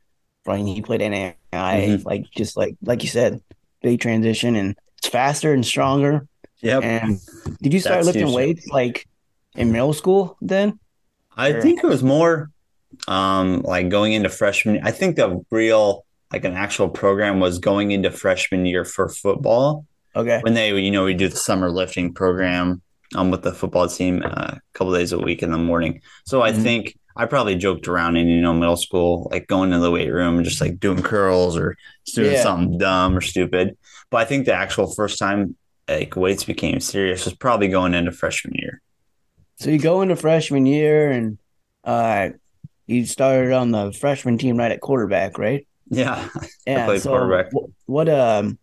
when 0.46 0.66
he 0.66 0.82
played 0.82 1.02
NAI, 1.02 1.36
Mhm. 1.54 2.06
like 2.06 2.26
just 2.36 2.58
like 2.58 2.76
like 2.82 3.04
you 3.04 3.10
said, 3.10 3.40
big 3.84 4.00
transition 4.02 4.56
and 4.56 4.76
it's 4.98 5.08
faster 5.08 5.54
and 5.54 5.64
stronger. 5.66 6.28
Yep. 6.62 6.84
And 6.84 7.20
did 7.62 7.72
you 7.74 7.80
start 7.80 7.98
That's 7.98 8.08
lifting 8.08 8.28
huge. 8.28 8.36
weights 8.36 8.68
like 8.68 9.08
in 9.56 9.72
middle 9.72 9.94
school 9.94 10.38
then? 10.42 10.80
I 11.42 11.52
Sure. 11.52 11.62
think 11.62 11.84
it 11.84 11.88
was 11.88 12.04
more 12.04 12.50
um 13.08 13.62
like 13.64 13.90
going 13.90 14.14
into 14.14 14.30
freshman. 14.30 14.80
I 14.84 14.92
think 14.92 15.16
the 15.16 15.44
real 15.50 16.06
like 16.34 16.46
an 16.46 16.54
actual 16.54 16.90
program 16.90 17.40
was 17.40 17.60
going 17.60 17.92
into 17.92 18.12
freshman 18.12 18.66
year 18.66 18.86
for 18.86 19.10
football 19.10 19.86
Okay. 20.16 20.40
when 20.42 20.54
they 20.54 20.68
you 20.78 20.92
know 20.92 21.06
we 21.06 21.14
do 21.14 21.28
the 21.30 21.36
summer 21.38 21.70
lifting 21.72 22.14
program 22.14 22.82
um 23.16 23.32
with 23.32 23.44
the 23.44 23.54
football 23.54 23.88
team 23.88 24.22
uh, 24.24 24.56
a 24.56 24.60
couple 24.74 24.94
days 24.94 25.12
a 25.14 25.20
week 25.20 25.42
in 25.44 25.52
the 25.52 25.58
morning. 25.58 26.02
So 26.26 26.42
I 26.42 26.52
Mhm. 26.52 26.64
think 26.64 26.84
I 27.18 27.26
probably 27.26 27.56
joked 27.56 27.88
around 27.88 28.16
in 28.18 28.28
you 28.28 28.42
know 28.42 28.54
middle 28.54 28.78
school 28.78 29.28
like 29.32 29.48
going 29.48 29.72
to 29.72 29.80
the 29.80 29.92
weight 29.92 30.12
room 30.12 30.36
and 30.38 30.46
just 30.46 30.62
like 30.62 30.80
doing 30.80 31.02
curls 31.02 31.58
or 31.58 31.76
doing 32.16 32.34
Yeah. 32.34 32.44
something 32.44 32.78
dumb 32.78 33.18
or 33.18 33.22
stupid. 33.22 33.76
But 34.12 34.18
I 34.18 34.26
think 34.26 34.46
the 34.46 34.54
actual 34.54 34.88
first 34.94 35.18
time 35.18 35.56
like 35.90 36.16
weights 36.16 36.44
became 36.46 36.80
serious 36.80 37.26
was 37.26 37.34
probably 37.34 37.68
going 37.68 37.94
into 37.94 38.12
freshman 38.12 38.54
year. 38.56 38.82
So 39.62 39.70
you 39.70 39.78
go 39.78 40.02
into 40.02 40.16
freshman 40.16 40.66
year 40.66 41.12
and 41.12 41.38
uh 41.84 42.30
you 42.88 43.06
started 43.06 43.54
on 43.54 43.70
the 43.72 43.92
freshman 43.94 44.38
team 44.40 44.58
right 44.58 44.72
at 44.72 44.82
quarterback, 44.82 45.38
right? 45.38 45.68
Yeah. 45.90 46.28
Yeah. 46.66 46.86
played 46.86 47.02
so 47.02 47.12
quarterback. 47.12 47.52
wh- 47.54 47.70
what 47.90 48.10
um 48.10 48.58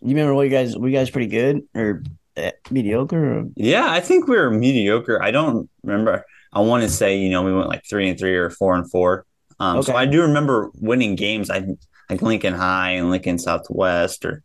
you 0.00 0.08
remember 0.10 0.34
what 0.34 0.42
you 0.42 0.50
guys 0.50 0.76
were 0.76 0.88
you 0.88 0.94
guys 0.96 1.10
pretty 1.10 1.26
good 1.26 1.62
or 1.74 2.04
uh, 2.36 2.52
mediocre 2.70 3.40
or 3.40 3.44
Yeah, 3.56 3.90
I 3.90 4.00
think 4.00 4.28
we 4.28 4.36
were 4.36 4.50
mediocre. 4.50 5.20
I 5.20 5.32
don't 5.32 5.68
remember. 5.82 6.24
I 6.52 6.60
want 6.60 6.84
to 6.84 6.88
say, 6.88 7.16
you 7.18 7.30
know, 7.30 7.42
we 7.42 7.52
went 7.52 7.68
like 7.68 7.82
three 7.88 8.08
and 8.08 8.18
three 8.18 8.36
or 8.36 8.50
four 8.50 8.76
and 8.76 8.88
four. 8.90 9.26
Um, 9.58 9.82
So 9.82 9.96
I 9.96 10.06
do 10.06 10.22
remember 10.22 10.70
winning 10.74 11.16
games. 11.16 11.50
I 11.50 11.66
like 12.08 12.22
Lincoln 12.22 12.54
High 12.54 12.90
and 12.90 13.10
Lincoln 13.10 13.38
Southwest 13.38 14.24
or 14.24 14.42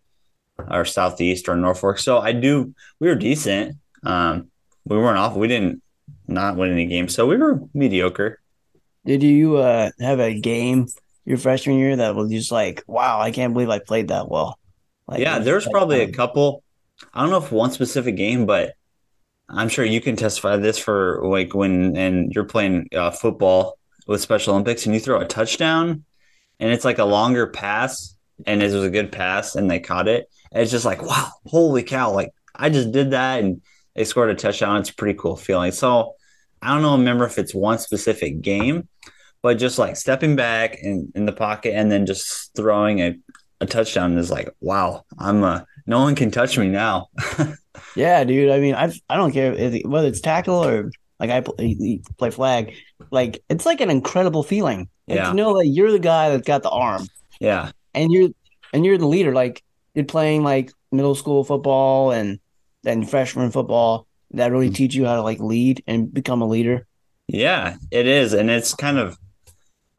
or 0.69 0.83
Southeast 0.85 1.47
or 1.47 1.55
Norfolk. 1.55 1.99
So 1.99 2.17
I 2.19 2.31
do. 2.31 2.73
We 2.99 3.07
were 3.07 3.15
decent. 3.15 3.75
Um, 4.03 4.49
we 4.85 4.97
weren't 4.97 5.17
awful. 5.19 5.39
We 5.39 5.47
didn't 5.47 5.81
not 6.31 6.57
win 6.57 6.71
any 6.71 6.85
games, 6.85 7.13
so 7.13 7.27
we 7.27 7.37
were 7.37 7.61
mediocre. 7.73 8.39
did 9.05 9.23
you 9.23 9.57
uh 9.57 9.91
have 9.99 10.19
a 10.19 10.39
game 10.39 10.87
your 11.25 11.37
freshman 11.37 11.77
year 11.77 11.95
that 11.95 12.15
was 12.15 12.31
just 12.31 12.51
like, 12.51 12.83
wow, 12.87 13.19
I 13.19 13.31
can't 13.31 13.53
believe 13.53 13.69
I 13.69 13.79
played 13.79 14.07
that 14.07 14.29
well. 14.29 14.57
Like 15.07 15.19
yeah, 15.19 15.39
there's 15.39 15.63
just, 15.63 15.71
probably 15.71 16.01
a 16.01 16.05
um, 16.05 16.13
couple. 16.13 16.63
I 17.13 17.21
don't 17.21 17.31
know 17.31 17.37
if 17.37 17.51
one 17.51 17.71
specific 17.71 18.15
game, 18.15 18.45
but 18.45 18.73
I'm 19.49 19.69
sure 19.69 19.85
you 19.85 20.01
can 20.01 20.15
testify 20.15 20.57
this 20.57 20.77
for 20.77 21.21
like 21.23 21.53
when 21.53 21.95
and 21.97 22.31
you're 22.33 22.45
playing 22.45 22.87
uh, 22.95 23.11
football 23.11 23.77
with 24.07 24.21
Special 24.21 24.53
Olympics 24.53 24.85
and 24.85 24.95
you 24.95 25.01
throw 25.01 25.19
a 25.19 25.25
touchdown 25.25 26.05
and 26.59 26.71
it's 26.71 26.85
like 26.85 26.99
a 26.99 27.05
longer 27.05 27.47
pass 27.47 28.15
and 28.45 28.63
it 28.63 28.71
was 28.71 28.83
a 28.83 28.89
good 28.89 29.11
pass 29.11 29.55
and 29.55 29.69
they 29.69 29.79
caught 29.79 30.07
it. 30.07 30.27
And 30.51 30.61
it's 30.61 30.71
just 30.71 30.85
like 30.85 31.01
wow, 31.01 31.31
holy 31.45 31.83
cow! 31.83 32.11
Like 32.13 32.31
I 32.55 32.69
just 32.69 32.91
did 32.91 33.11
that 33.11 33.43
and 33.43 33.61
they 33.95 34.05
scored 34.05 34.29
a 34.29 34.35
touchdown. 34.35 34.79
It's 34.79 34.89
a 34.89 34.95
pretty 34.95 35.17
cool 35.19 35.35
feeling. 35.35 35.71
So 35.71 36.15
I 36.61 36.73
don't 36.73 36.81
know, 36.81 36.91
remember 36.97 37.25
if 37.25 37.37
it's 37.37 37.53
one 37.55 37.79
specific 37.79 38.41
game, 38.41 38.87
but 39.41 39.55
just 39.57 39.79
like 39.79 39.95
stepping 39.95 40.35
back 40.35 40.77
in, 40.81 41.11
in 41.15 41.25
the 41.25 41.31
pocket 41.33 41.73
and 41.75 41.91
then 41.91 42.05
just 42.05 42.55
throwing 42.55 42.99
a, 42.99 43.15
a 43.59 43.65
touchdown 43.65 44.17
is 44.17 44.29
like 44.31 44.49
wow, 44.61 45.03
I'm 45.19 45.43
a 45.43 45.65
no 45.87 45.99
one 45.99 46.15
can 46.15 46.31
touch 46.31 46.57
me 46.57 46.69
now. 46.69 47.07
Yeah, 47.95 48.23
dude. 48.23 48.51
I 48.51 48.59
mean, 48.59 48.75
I 48.75 48.91
I 49.09 49.17
don't 49.17 49.31
care 49.31 49.53
if, 49.53 49.85
whether 49.85 50.07
it's 50.07 50.21
tackle 50.21 50.63
or 50.63 50.91
like 51.19 51.29
I 51.29 51.41
play, 51.41 52.01
play 52.17 52.29
flag. 52.29 52.73
Like 53.11 53.43
it's 53.49 53.65
like 53.65 53.81
an 53.81 53.89
incredible 53.89 54.43
feeling. 54.43 54.89
Like 55.07 55.17
Yeah. 55.17 55.29
to 55.29 55.33
know 55.33 55.57
that 55.57 55.67
you're 55.67 55.91
the 55.91 55.99
guy 55.99 56.29
that's 56.29 56.47
got 56.47 56.63
the 56.63 56.69
arm 56.69 57.07
Yeah. 57.39 57.71
and 57.93 58.11
you're 58.11 58.29
and 58.73 58.85
you're 58.85 58.97
the 58.97 59.07
leader. 59.07 59.33
Like 59.33 59.63
you're 59.93 60.05
playing 60.05 60.43
like 60.43 60.71
middle 60.91 61.15
school 61.15 61.43
football 61.43 62.11
and 62.11 62.39
then 62.83 63.05
freshman 63.05 63.51
football 63.51 64.07
that 64.33 64.51
really 64.51 64.69
teach 64.69 64.95
you 64.95 65.05
how 65.05 65.15
to 65.15 65.21
like 65.21 65.39
lead 65.39 65.83
and 65.87 66.13
become 66.13 66.41
a 66.41 66.47
leader. 66.47 66.87
Yeah, 67.27 67.77
it 67.91 68.07
is. 68.07 68.33
And 68.33 68.49
it's 68.49 68.73
kind 68.73 68.97
of 68.97 69.17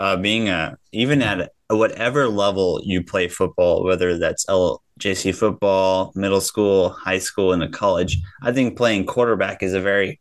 uh, 0.01 0.17
being 0.17 0.49
a, 0.49 0.77
even 0.93 1.23
at 1.23 1.53
whatever 1.71 2.29
level 2.29 2.81
you 2.85 3.03
play 3.03 3.29
football, 3.29 3.85
whether 3.85 4.19
that's 4.19 4.45
LJC 4.47 5.35
football, 5.35 6.13
middle 6.15 6.41
school, 6.41 6.91
high 6.91 7.19
school, 7.19 7.53
and 7.53 7.63
a 7.63 7.69
college, 7.69 8.19
I 8.43 8.53
think 8.53 8.77
playing 8.77 9.07
quarterback 9.07 9.63
is 9.63 9.75
a 9.75 9.81
very 9.81 10.21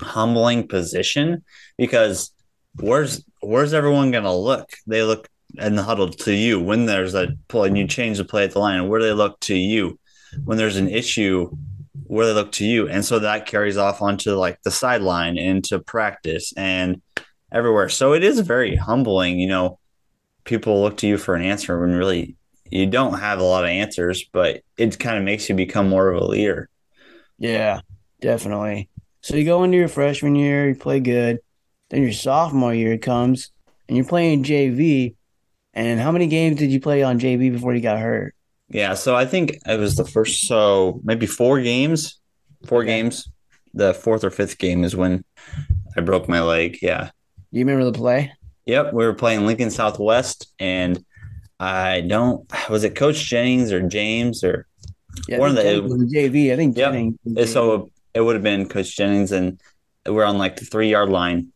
humbling 0.00 0.68
position 0.68 1.44
because 1.78 2.32
where's 2.76 3.24
where's 3.40 3.74
everyone 3.74 4.10
going 4.10 4.24
to 4.24 4.32
look? 4.32 4.70
They 4.86 5.02
look 5.02 5.28
in 5.58 5.76
the 5.76 5.82
huddle 5.82 6.08
to 6.08 6.32
you 6.32 6.60
when 6.60 6.86
there's 6.86 7.14
a 7.14 7.28
play 7.48 7.68
and 7.68 7.78
you 7.78 7.86
change 7.86 8.18
the 8.18 8.24
play 8.24 8.44
at 8.44 8.52
the 8.52 8.58
line. 8.58 8.88
Where 8.88 9.00
do 9.00 9.06
they 9.06 9.12
look 9.12 9.38
to 9.40 9.56
you 9.56 9.98
when 10.44 10.58
there's 10.58 10.76
an 10.76 10.88
issue? 10.88 11.54
Where 12.06 12.26
they 12.26 12.32
look 12.32 12.52
to 12.52 12.64
you, 12.64 12.88
and 12.88 13.04
so 13.04 13.18
that 13.18 13.46
carries 13.46 13.76
off 13.76 14.02
onto 14.02 14.32
like 14.32 14.60
the 14.62 14.70
sideline, 14.70 15.38
into 15.38 15.78
practice, 15.78 16.52
and 16.56 17.00
everywhere. 17.52 17.88
So 17.88 18.12
it 18.12 18.24
is 18.24 18.40
very 18.40 18.76
humbling. 18.76 19.38
You 19.38 19.48
know, 19.48 19.78
people 20.44 20.82
look 20.82 20.96
to 20.98 21.06
you 21.06 21.18
for 21.18 21.34
an 21.34 21.42
answer 21.42 21.80
when 21.80 21.94
really 21.94 22.36
you 22.70 22.86
don't 22.86 23.18
have 23.18 23.38
a 23.38 23.44
lot 23.44 23.64
of 23.64 23.70
answers, 23.70 24.24
but 24.32 24.62
it 24.78 24.98
kind 24.98 25.18
of 25.18 25.24
makes 25.24 25.48
you 25.48 25.54
become 25.54 25.88
more 25.88 26.08
of 26.08 26.22
a 26.22 26.26
leader. 26.26 26.68
Yeah, 27.38 27.80
definitely. 28.20 28.88
So 29.20 29.36
you 29.36 29.44
go 29.44 29.62
into 29.62 29.76
your 29.76 29.88
freshman 29.88 30.34
year, 30.34 30.68
you 30.68 30.74
play 30.74 31.00
good. 31.00 31.38
Then 31.90 32.02
your 32.02 32.12
sophomore 32.12 32.74
year 32.74 32.96
comes 32.96 33.52
and 33.86 33.96
you're 33.96 34.06
playing 34.06 34.44
JV. 34.44 35.14
And 35.74 36.00
how 36.00 36.12
many 36.12 36.26
games 36.26 36.58
did 36.58 36.70
you 36.70 36.80
play 36.80 37.02
on 37.02 37.20
JV 37.20 37.52
before 37.52 37.74
you 37.74 37.80
got 37.80 37.98
hurt? 37.98 38.34
Yeah, 38.72 38.94
so 38.94 39.14
I 39.14 39.26
think 39.26 39.58
it 39.66 39.78
was 39.78 39.96
the 39.96 40.04
first, 40.04 40.46
so 40.46 41.00
maybe 41.04 41.26
four 41.26 41.60
games, 41.60 42.18
four 42.66 42.80
Okay. 42.82 42.88
games. 42.88 43.28
The 43.74 43.94
fourth 43.94 44.24
or 44.24 44.30
fifth 44.30 44.58
game 44.58 44.84
is 44.84 44.94
when 44.96 45.24
I 45.96 46.00
broke 46.00 46.28
my 46.28 46.42
leg. 46.42 46.78
Yeah. 46.82 47.10
Do 47.52 47.58
you 47.58 47.64
remember 47.64 47.84
the 47.90 47.96
play? 47.98 48.32
Yep. 48.66 48.92
We 48.92 49.04
were 49.04 49.14
playing 49.14 49.46
Lincoln 49.46 49.70
Southwest, 49.70 50.48
and 50.58 51.04
I 51.58 52.00
don't, 52.02 52.50
was 52.70 52.84
it 52.84 52.94
Coach 52.94 53.24
Jennings 53.24 53.72
or 53.72 53.80
James 53.86 54.42
or 54.44 54.66
Yeah, 55.28 55.38
One 55.38 55.50
of 55.50 55.56
the- 55.56 55.62
Jennings 55.62 55.92
was 55.92 56.12
JV. 56.12 56.52
I 56.52 56.56
think 56.56 56.76
Yep. 56.76 56.92
Jennings 56.92 57.52
So 57.52 57.90
it 58.14 58.20
would 58.22 58.34
have 58.34 58.42
been 58.42 58.68
Coach 58.68 58.96
Jennings, 58.96 59.32
and 59.32 59.60
we're 60.06 60.24
on 60.24 60.38
like 60.38 60.56
the 60.56 60.64
three 60.64 60.88
yard 60.90 61.10
line, 61.10 61.48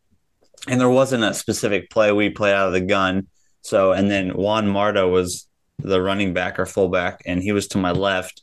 and 0.69 0.79
there 0.81 0.91
wasn't 0.91 1.25
a 1.25 1.33
specific 1.35 1.89
play. 1.91 2.13
We 2.13 2.29
played 2.31 2.55
out 2.55 2.67
of 2.69 2.73
the 2.75 2.81
gun. 2.83 3.29
So, 3.63 3.93
and 3.93 4.11
then 4.11 4.31
Juan 4.37 4.69
Marta 4.69 5.07
was 5.09 5.47
the 5.79 6.01
running 6.01 6.33
back 6.33 6.59
or 6.59 6.67
fullback, 6.67 7.23
and 7.27 7.43
he 7.43 7.53
was 7.53 7.69
to 7.69 7.79
my 7.79 7.93
left. 7.93 8.43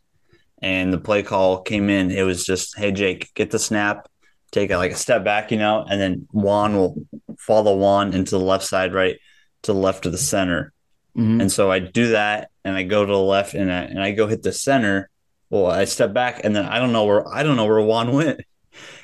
And 0.61 0.93
the 0.93 0.97
play 0.97 1.23
call 1.23 1.61
came 1.61 1.89
in. 1.89 2.09
It 2.09 2.23
was 2.23 2.45
just, 2.45 2.77
hey, 2.77 2.93
Jake, 2.93 3.33
get 3.33 3.51
the 3.51 3.59
snap, 3.59 4.07
take 4.51 4.71
a, 4.71 4.77
like 4.77 4.91
a 4.91 4.95
step 4.95 5.25
back, 5.25 5.51
you 5.51 5.57
know, 5.57 5.83
and 5.89 5.99
then 5.99 6.27
Juan 6.31 6.75
will 6.75 6.95
follow 7.37 7.75
Juan 7.75 8.13
into 8.13 8.31
the 8.31 8.43
left 8.43 8.63
side, 8.63 8.93
right 8.93 9.17
to 9.63 9.73
the 9.73 9.79
left 9.79 10.05
of 10.05 10.13
the 10.13 10.17
center. 10.17 10.71
Mhm. 11.17 11.41
And 11.41 11.51
so 11.51 11.69
I 11.69 11.79
do 11.79 12.09
that 12.11 12.49
and 12.63 12.75
I 12.77 12.83
go 12.83 13.05
to 13.05 13.11
the 13.11 13.19
left 13.19 13.53
and 13.55 13.71
I, 13.71 13.81
and 13.81 14.01
I 14.01 14.11
go 14.11 14.25
hit 14.27 14.41
the 14.41 14.53
center. 14.53 15.09
Well, 15.49 15.67
I 15.67 15.83
step 15.85 16.13
back 16.13 16.41
and 16.43 16.55
then 16.55 16.65
I 16.65 16.79
don't 16.79 16.93
know 16.93 17.03
where 17.05 17.27
I 17.27 17.43
don't 17.43 17.57
know 17.57 17.65
where 17.65 17.81
Juan 17.81 18.13
went. 18.13 18.41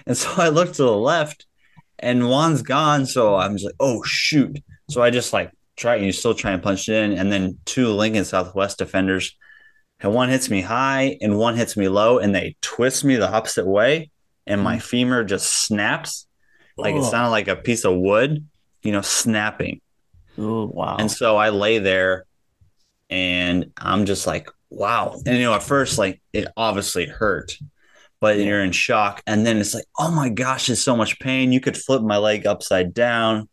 And 0.08 0.18
so 0.18 0.32
I 0.38 0.50
look 0.50 0.74
to 0.74 0.82
the 0.84 0.98
left 0.98 1.46
and 2.00 2.24
Juan's 2.24 2.63
gone. 2.63 3.06
So 3.06 3.36
I'm 3.36 3.54
just 3.54 3.65
like, 3.65 3.76
oh 3.80 4.02
shoot. 4.04 4.58
So 4.89 5.04
I 5.04 5.12
just 5.12 5.34
like 5.34 5.52
try 5.80 5.96
and 5.96 6.06
you 6.06 6.12
still 6.12 6.34
try 6.34 6.52
and 6.52 6.62
punch 6.62 6.89
it 6.89 6.96
in. 6.96 7.13
And 7.13 7.32
then 7.32 7.58
two 7.65 7.88
Lincoln 7.88 8.26
Southwest 8.26 8.78
defenders 8.78 9.36
and 10.02 10.13
one 10.13 10.30
hits 10.30 10.50
me 10.50 10.62
high 10.62 11.18
and 11.22 11.38
one 11.38 11.56
hits 11.56 11.76
me 11.76 11.88
low 11.88 12.20
and 12.20 12.36
they 12.36 12.56
twist 12.62 13.04
me 13.04 13.15
the 13.15 13.32
opposite 13.32 13.65
way 13.65 14.12
and 14.46 14.62
my 14.62 14.80
femur 14.80 15.24
just 15.24 15.65
snaps. 15.65 16.28
Like 16.78 16.96
it 16.96 17.04
sounded 17.04 17.32
like 17.32 17.48
a 17.48 17.56
piece 17.56 17.84
of 17.84 17.98
wood, 17.98 18.48
you 18.84 18.92
know, 18.92 19.02
snapping. 19.02 19.82
Oh, 20.38 20.65
wow. 20.65 20.96
And 20.98 21.12
so 21.12 21.36
I 21.36 21.50
lay 21.50 21.80
there 21.80 22.26
and 23.10 23.72
I'm 23.78 24.06
just 24.06 24.26
like, 24.26 24.50
wow. 24.70 25.20
And 25.26 25.38
you 25.38 25.44
know, 25.44 25.54
at 25.54 25.63
first, 25.63 25.98
like 25.98 26.22
it 26.32 26.48
obviously 26.56 27.06
hurt, 27.06 27.58
but 28.22 28.39
you're 28.39 28.63
in 28.63 28.72
shock. 28.72 29.22
And 29.28 29.46
then 29.46 29.58
it's 29.58 29.74
like, 29.74 29.86
oh 29.98 30.12
my 30.12 30.30
gosh, 30.30 30.70
it's 30.70 30.82
so 30.82 30.96
much 30.96 31.20
pain. 31.20 31.52
You 31.52 31.60
could 31.60 31.78
flip 31.78 32.02
my 32.02 32.18
leg 32.18 32.48
upside 32.48 32.94
down. 32.94 33.50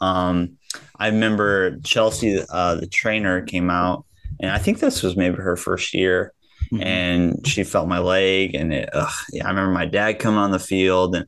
Um, 0.00 0.58
I 0.98 1.08
remember 1.08 1.78
Chelsea, 1.80 2.42
uh, 2.50 2.74
the 2.76 2.86
trainer, 2.86 3.42
came 3.42 3.70
out, 3.70 4.04
and 4.40 4.50
I 4.50 4.58
think 4.58 4.80
this 4.80 5.02
was 5.02 5.16
maybe 5.16 5.36
her 5.36 5.56
first 5.56 5.94
year, 5.94 6.32
Mhm. 6.72 6.84
and 6.84 7.46
she 7.46 7.64
felt 7.64 7.88
my 7.88 7.98
leg, 7.98 8.54
and 8.54 8.72
it, 8.72 8.88
ugh, 8.92 9.12
yeah, 9.32 9.46
I 9.46 9.50
remember 9.50 9.72
my 9.72 9.86
dad 9.86 10.18
coming 10.18 10.38
on 10.38 10.50
the 10.50 10.58
field, 10.58 11.14
and 11.16 11.26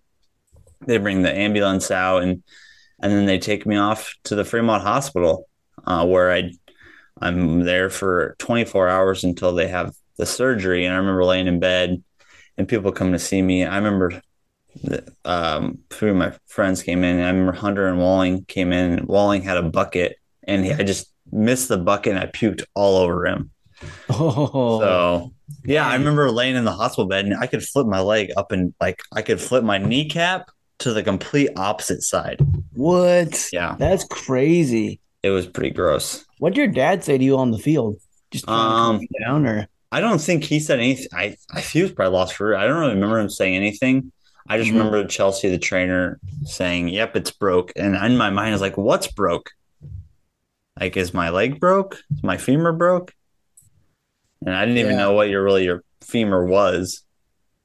they 0.86 0.98
bring 0.98 1.22
the 1.22 1.32
ambulance 1.32 1.90
out, 1.90 2.22
and 2.22 2.42
and 3.02 3.12
then 3.12 3.24
they 3.24 3.38
take 3.38 3.64
me 3.64 3.76
off 3.76 4.14
to 4.24 4.34
the 4.34 4.44
Fremont 4.44 4.82
Hospital, 4.82 5.46
uh, 5.86 6.04
where 6.06 6.30
I 6.30 6.52
I'm 7.22 7.60
there 7.60 7.90
for 7.90 8.34
24 8.38 8.88
hours 8.88 9.24
until 9.24 9.52
they 9.54 9.68
have 9.68 9.94
the 10.18 10.26
surgery, 10.26 10.84
and 10.84 10.94
I 10.94 10.98
remember 10.98 11.24
laying 11.24 11.46
in 11.46 11.60
bed, 11.60 12.02
and 12.58 12.68
people 12.68 12.92
come 12.92 13.12
to 13.12 13.18
see 13.18 13.40
me. 13.40 13.64
I 13.64 13.76
remember 13.76 14.20
um, 15.24 15.78
three 15.90 16.10
of 16.10 16.16
my 16.16 16.32
friends 16.46 16.82
came 16.82 17.04
in. 17.04 17.16
And 17.16 17.24
I 17.24 17.30
remember 17.30 17.52
Hunter 17.52 17.88
and 17.88 17.98
Walling 17.98 18.44
came 18.44 18.72
in. 18.72 18.92
And 18.98 19.08
Walling 19.08 19.42
had 19.42 19.56
a 19.56 19.62
bucket, 19.62 20.16
and 20.46 20.64
he, 20.64 20.72
I 20.72 20.82
just 20.82 21.12
missed 21.32 21.68
the 21.68 21.78
bucket, 21.78 22.14
and 22.14 22.22
I 22.22 22.26
puked 22.26 22.64
all 22.74 22.98
over 22.98 23.26
him. 23.26 23.50
Oh, 24.10 24.80
So 24.80 25.32
yeah, 25.64 25.86
I 25.86 25.94
remember 25.96 26.30
laying 26.30 26.56
in 26.56 26.64
the 26.64 26.72
hospital 26.72 27.06
bed, 27.08 27.24
and 27.26 27.34
I 27.36 27.46
could 27.46 27.62
flip 27.62 27.86
my 27.86 28.00
leg 28.00 28.30
up 28.36 28.52
and 28.52 28.74
like 28.80 29.00
I 29.12 29.22
could 29.22 29.40
flip 29.40 29.64
my 29.64 29.78
kneecap 29.78 30.50
to 30.80 30.92
the 30.92 31.02
complete 31.02 31.50
opposite 31.56 32.02
side. 32.02 32.40
what? 32.72 33.48
Yeah, 33.52 33.76
That's 33.78 34.04
crazy. 34.04 35.00
it 35.22 35.30
was 35.30 35.46
pretty 35.46 35.70
gross. 35.70 36.24
What 36.38 36.50
did 36.54 36.58
your 36.58 36.68
dad 36.68 37.04
say 37.04 37.18
to 37.18 37.24
you 37.24 37.36
on 37.38 37.50
the 37.50 37.58
field? 37.58 37.96
Just 38.30 38.46
trying 38.46 38.58
to 38.70 38.76
calm 38.76 38.96
Um, 38.96 39.06
down, 39.22 39.46
or 39.46 39.68
I 39.92 40.00
don't 40.00 40.20
think 40.20 40.44
he 40.44 40.60
said 40.60 40.78
anything. 40.78 41.08
I, 41.12 41.36
I 41.52 41.60
he 41.60 41.82
was 41.82 41.92
probably 41.92 42.12
lost 42.16 42.34
for. 42.34 42.56
I 42.56 42.66
don't 42.66 42.78
really 42.78 42.94
remember 42.94 43.18
him 43.18 43.28
saying 43.30 43.56
anything. 43.56 44.12
I 44.50 44.58
just 44.58 44.70
Mhm. 44.70 44.78
remember 44.78 45.06
Chelsea, 45.06 45.48
the 45.48 45.58
trainer, 45.58 46.18
saying, 46.44 46.88
"Yep, 46.88 47.14
it's 47.16 47.30
broke." 47.30 47.72
And 47.76 47.94
in 47.94 48.16
my 48.16 48.30
mind, 48.30 48.48
I 48.48 48.52
was 48.52 48.60
like, 48.60 48.76
"What's 48.76 49.06
broke? 49.06 49.52
Like, 50.78 50.96
is 50.96 51.14
my 51.14 51.30
leg 51.30 51.60
broke? 51.60 52.02
Is 52.12 52.22
my 52.24 52.36
femur 52.36 52.72
broke?" 52.72 53.14
And 54.44 54.54
I 54.54 54.64
didn't 54.64 54.78
even 54.78 54.96
know 54.96 55.12
what 55.12 55.28
your 55.28 55.44
really 55.44 55.64
your 55.64 55.84
femur 56.00 56.44
was. 56.44 57.02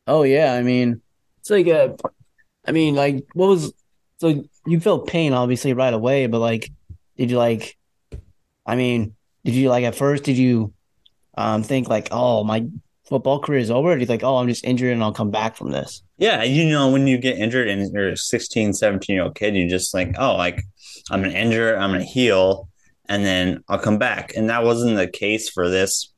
oh 0.08 0.22
yeah, 0.22 0.54
I 0.54 0.62
mean, 0.62 1.02
it's 1.40 1.50
like 1.50 1.66
a, 1.66 1.96
I 2.68 2.72
mean, 2.72 2.94
like 2.94 3.26
what 3.34 3.48
was 3.48 3.74
so 4.18 4.44
you 4.68 4.80
felt 4.80 5.08
pain 5.08 5.34
obviously 5.34 5.74
right 5.74 5.94
away, 5.94 6.28
but 6.28 6.38
like, 6.40 6.70
did 7.18 7.32
you 7.32 7.38
like, 7.40 7.76
I 8.66 8.76
mean, 8.76 9.16
did 9.44 9.56
you 9.56 9.70
like 9.70 9.84
at 9.84 9.96
first 9.96 10.24
did 10.24 10.38
you, 10.38 10.72
um, 11.36 11.64
think 11.64 11.88
like, 11.90 12.10
oh 12.12 12.44
my 12.44 12.68
football 13.08 13.40
career 13.40 13.60
is 13.60 13.72
over? 13.72 13.92
Or 13.92 13.96
do 13.96 14.00
you 14.02 14.06
think, 14.06 14.24
oh, 14.24 14.38
I'm 14.38 14.48
just 14.48 14.66
injured 14.66 14.94
and 14.94 15.04
I'll 15.04 15.14
come 15.14 15.32
back 15.32 15.56
from 15.56 15.72
this? 15.72 16.02
Yeah, 16.18 16.44
you 16.44 16.70
know, 16.70 16.90
when 16.92 17.08
you 17.08 17.18
get 17.18 17.38
injured 17.38 17.68
and 17.68 17.92
you're 17.94 18.10
a 18.10 18.18
16, 18.18 18.74
17 18.74 19.14
year 19.16 19.24
old 19.24 19.36
kid, 19.36 19.56
you 19.56 19.70
just 19.70 19.94
like, 19.94 20.16
oh, 20.18 20.36
like 20.36 20.64
I'm 21.12 21.22
gonna 21.22 21.34
injure, 21.34 21.76
I'm 21.78 21.92
gonna 21.92 22.04
heal, 22.04 22.70
and 23.08 23.26
then 23.26 23.64
I'll 23.68 23.80
come 23.80 23.98
back. 23.98 24.34
And 24.36 24.50
that 24.50 24.64
wasn't 24.64 24.98
the 24.98 25.08
case 25.08 25.50
for 25.50 25.70
this 25.70 26.12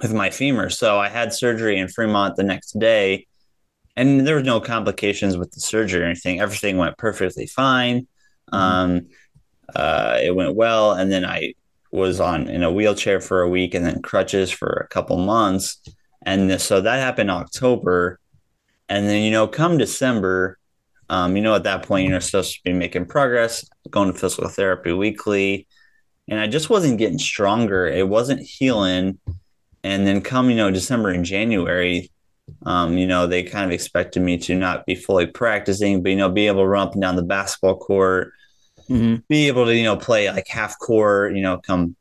with 0.00 0.12
my 0.12 0.30
femur. 0.30 0.68
So 0.70 0.98
I 0.98 1.08
had 1.08 1.32
surgery 1.32 1.78
in 1.78 1.88
Fremont 1.88 2.36
the 2.36 2.42
next 2.42 2.78
day, 2.78 3.26
and 3.96 4.26
there 4.26 4.36
was 4.36 4.44
no 4.44 4.60
complications 4.60 5.36
with 5.36 5.52
the 5.52 5.60
surgery 5.60 6.02
or 6.02 6.06
anything. 6.06 6.40
Everything 6.40 6.76
went 6.76 6.98
perfectly 6.98 7.46
fine. 7.46 8.06
Mhm. 8.52 8.58
Um, 8.58 9.06
uh, 9.74 10.18
it 10.22 10.34
went 10.34 10.54
well, 10.54 10.92
and 10.92 11.10
then 11.10 11.24
I 11.24 11.54
was 11.90 12.20
on 12.20 12.48
in 12.48 12.62
a 12.62 12.72
wheelchair 12.72 13.20
for 13.20 13.42
a 13.42 13.48
week, 13.48 13.74
and 13.74 13.84
then 13.84 14.02
crutches 14.02 14.50
for 14.50 14.68
a 14.84 14.88
couple 14.88 15.16
months, 15.18 15.78
and 16.24 16.60
so 16.60 16.80
that 16.80 16.98
happened 16.98 17.30
October, 17.30 18.18
and 18.88 19.08
then 19.08 19.22
you 19.22 19.30
know, 19.30 19.46
come 19.46 19.78
December, 19.78 20.58
um, 21.08 21.36
you 21.36 21.42
know, 21.42 21.54
at 21.54 21.64
that 21.64 21.84
point 21.84 22.08
you're 22.08 22.20
supposed 22.20 22.54
to 22.54 22.60
be 22.64 22.72
making 22.72 23.06
progress, 23.06 23.68
going 23.90 24.12
to 24.12 24.18
physical 24.18 24.48
therapy 24.48 24.92
weekly, 24.92 25.66
and 26.28 26.40
I 26.40 26.46
just 26.46 26.70
wasn't 26.70 26.98
getting 26.98 27.18
stronger. 27.18 27.86
It 27.86 28.08
wasn't 28.08 28.40
healing, 28.40 29.18
and 29.84 30.06
then 30.06 30.20
come 30.20 30.50
you 30.50 30.56
know 30.56 30.70
December 30.70 31.10
and 31.10 31.24
January, 31.24 32.10
um, 32.64 32.96
you 32.98 33.06
know, 33.06 33.26
they 33.26 33.42
kind 33.42 33.64
of 33.64 33.72
expected 33.72 34.22
me 34.22 34.38
to 34.38 34.54
not 34.54 34.86
be 34.86 34.94
fully 34.94 35.26
practicing, 35.26 36.02
but 36.02 36.10
you 36.10 36.16
know, 36.16 36.28
be 36.28 36.46
able 36.46 36.62
to 36.62 36.66
run 36.66 36.88
up 36.88 36.92
and 36.92 37.02
down 37.02 37.16
the 37.16 37.22
basketball 37.22 37.76
court, 37.76 38.32
hmm 38.88 39.16
be 39.28 39.48
able 39.48 39.64
to, 39.66 39.74
you 39.74 39.84
know, 39.84 39.96
play 39.96 40.30
like 40.30 40.48
half 40.48 40.78
court, 40.78 41.34
you 41.34 41.42
know, 41.42 41.58
come 41.58 41.96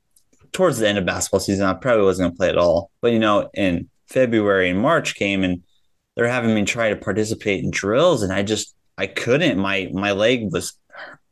towards 0.52 0.80
the 0.80 0.88
end 0.88 0.98
of 0.98 1.06
basketball 1.06 1.40
season. 1.40 1.66
I 1.66 1.74
probably 1.74 2.04
wasn't 2.04 2.26
going 2.26 2.32
to 2.32 2.38
play 2.38 2.50
at 2.50 2.58
all. 2.58 2.92
But, 3.02 3.12
you 3.12 3.20
know, 3.20 3.50
in 3.54 3.90
February 4.12 4.70
and 4.70 4.80
March 4.80 5.16
came 5.16 5.44
and 5.44 5.64
they're 6.16 6.28
having 6.28 6.54
me 6.54 6.66
try 6.66 6.90
to 6.90 6.96
participate 6.96 7.64
in 7.64 7.72
drills. 7.72 8.22
And 8.24 8.34
I 8.34 8.44
just, 8.44 8.76
I 8.98 9.08
couldn't. 9.08 9.58
My, 9.58 9.90
my 9.94 10.12
leg 10.12 10.52
was, 10.52 10.74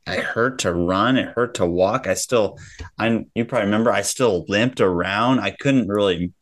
I 0.07 0.17
hurt 0.17 0.59
to 0.59 0.73
run. 0.73 1.17
It 1.17 1.29
hurt 1.35 1.55
to 1.55 1.65
walk. 1.65 2.07
I 2.07 2.13
still, 2.13 2.57
I, 2.97 3.25
you 3.35 3.45
probably 3.45 3.65
remember, 3.65 3.91
I 3.91 4.01
still 4.01 4.45
limped 4.47 4.81
around. 4.81 5.39
I 5.39 5.51
couldn't 5.51 5.87
really 5.87 6.33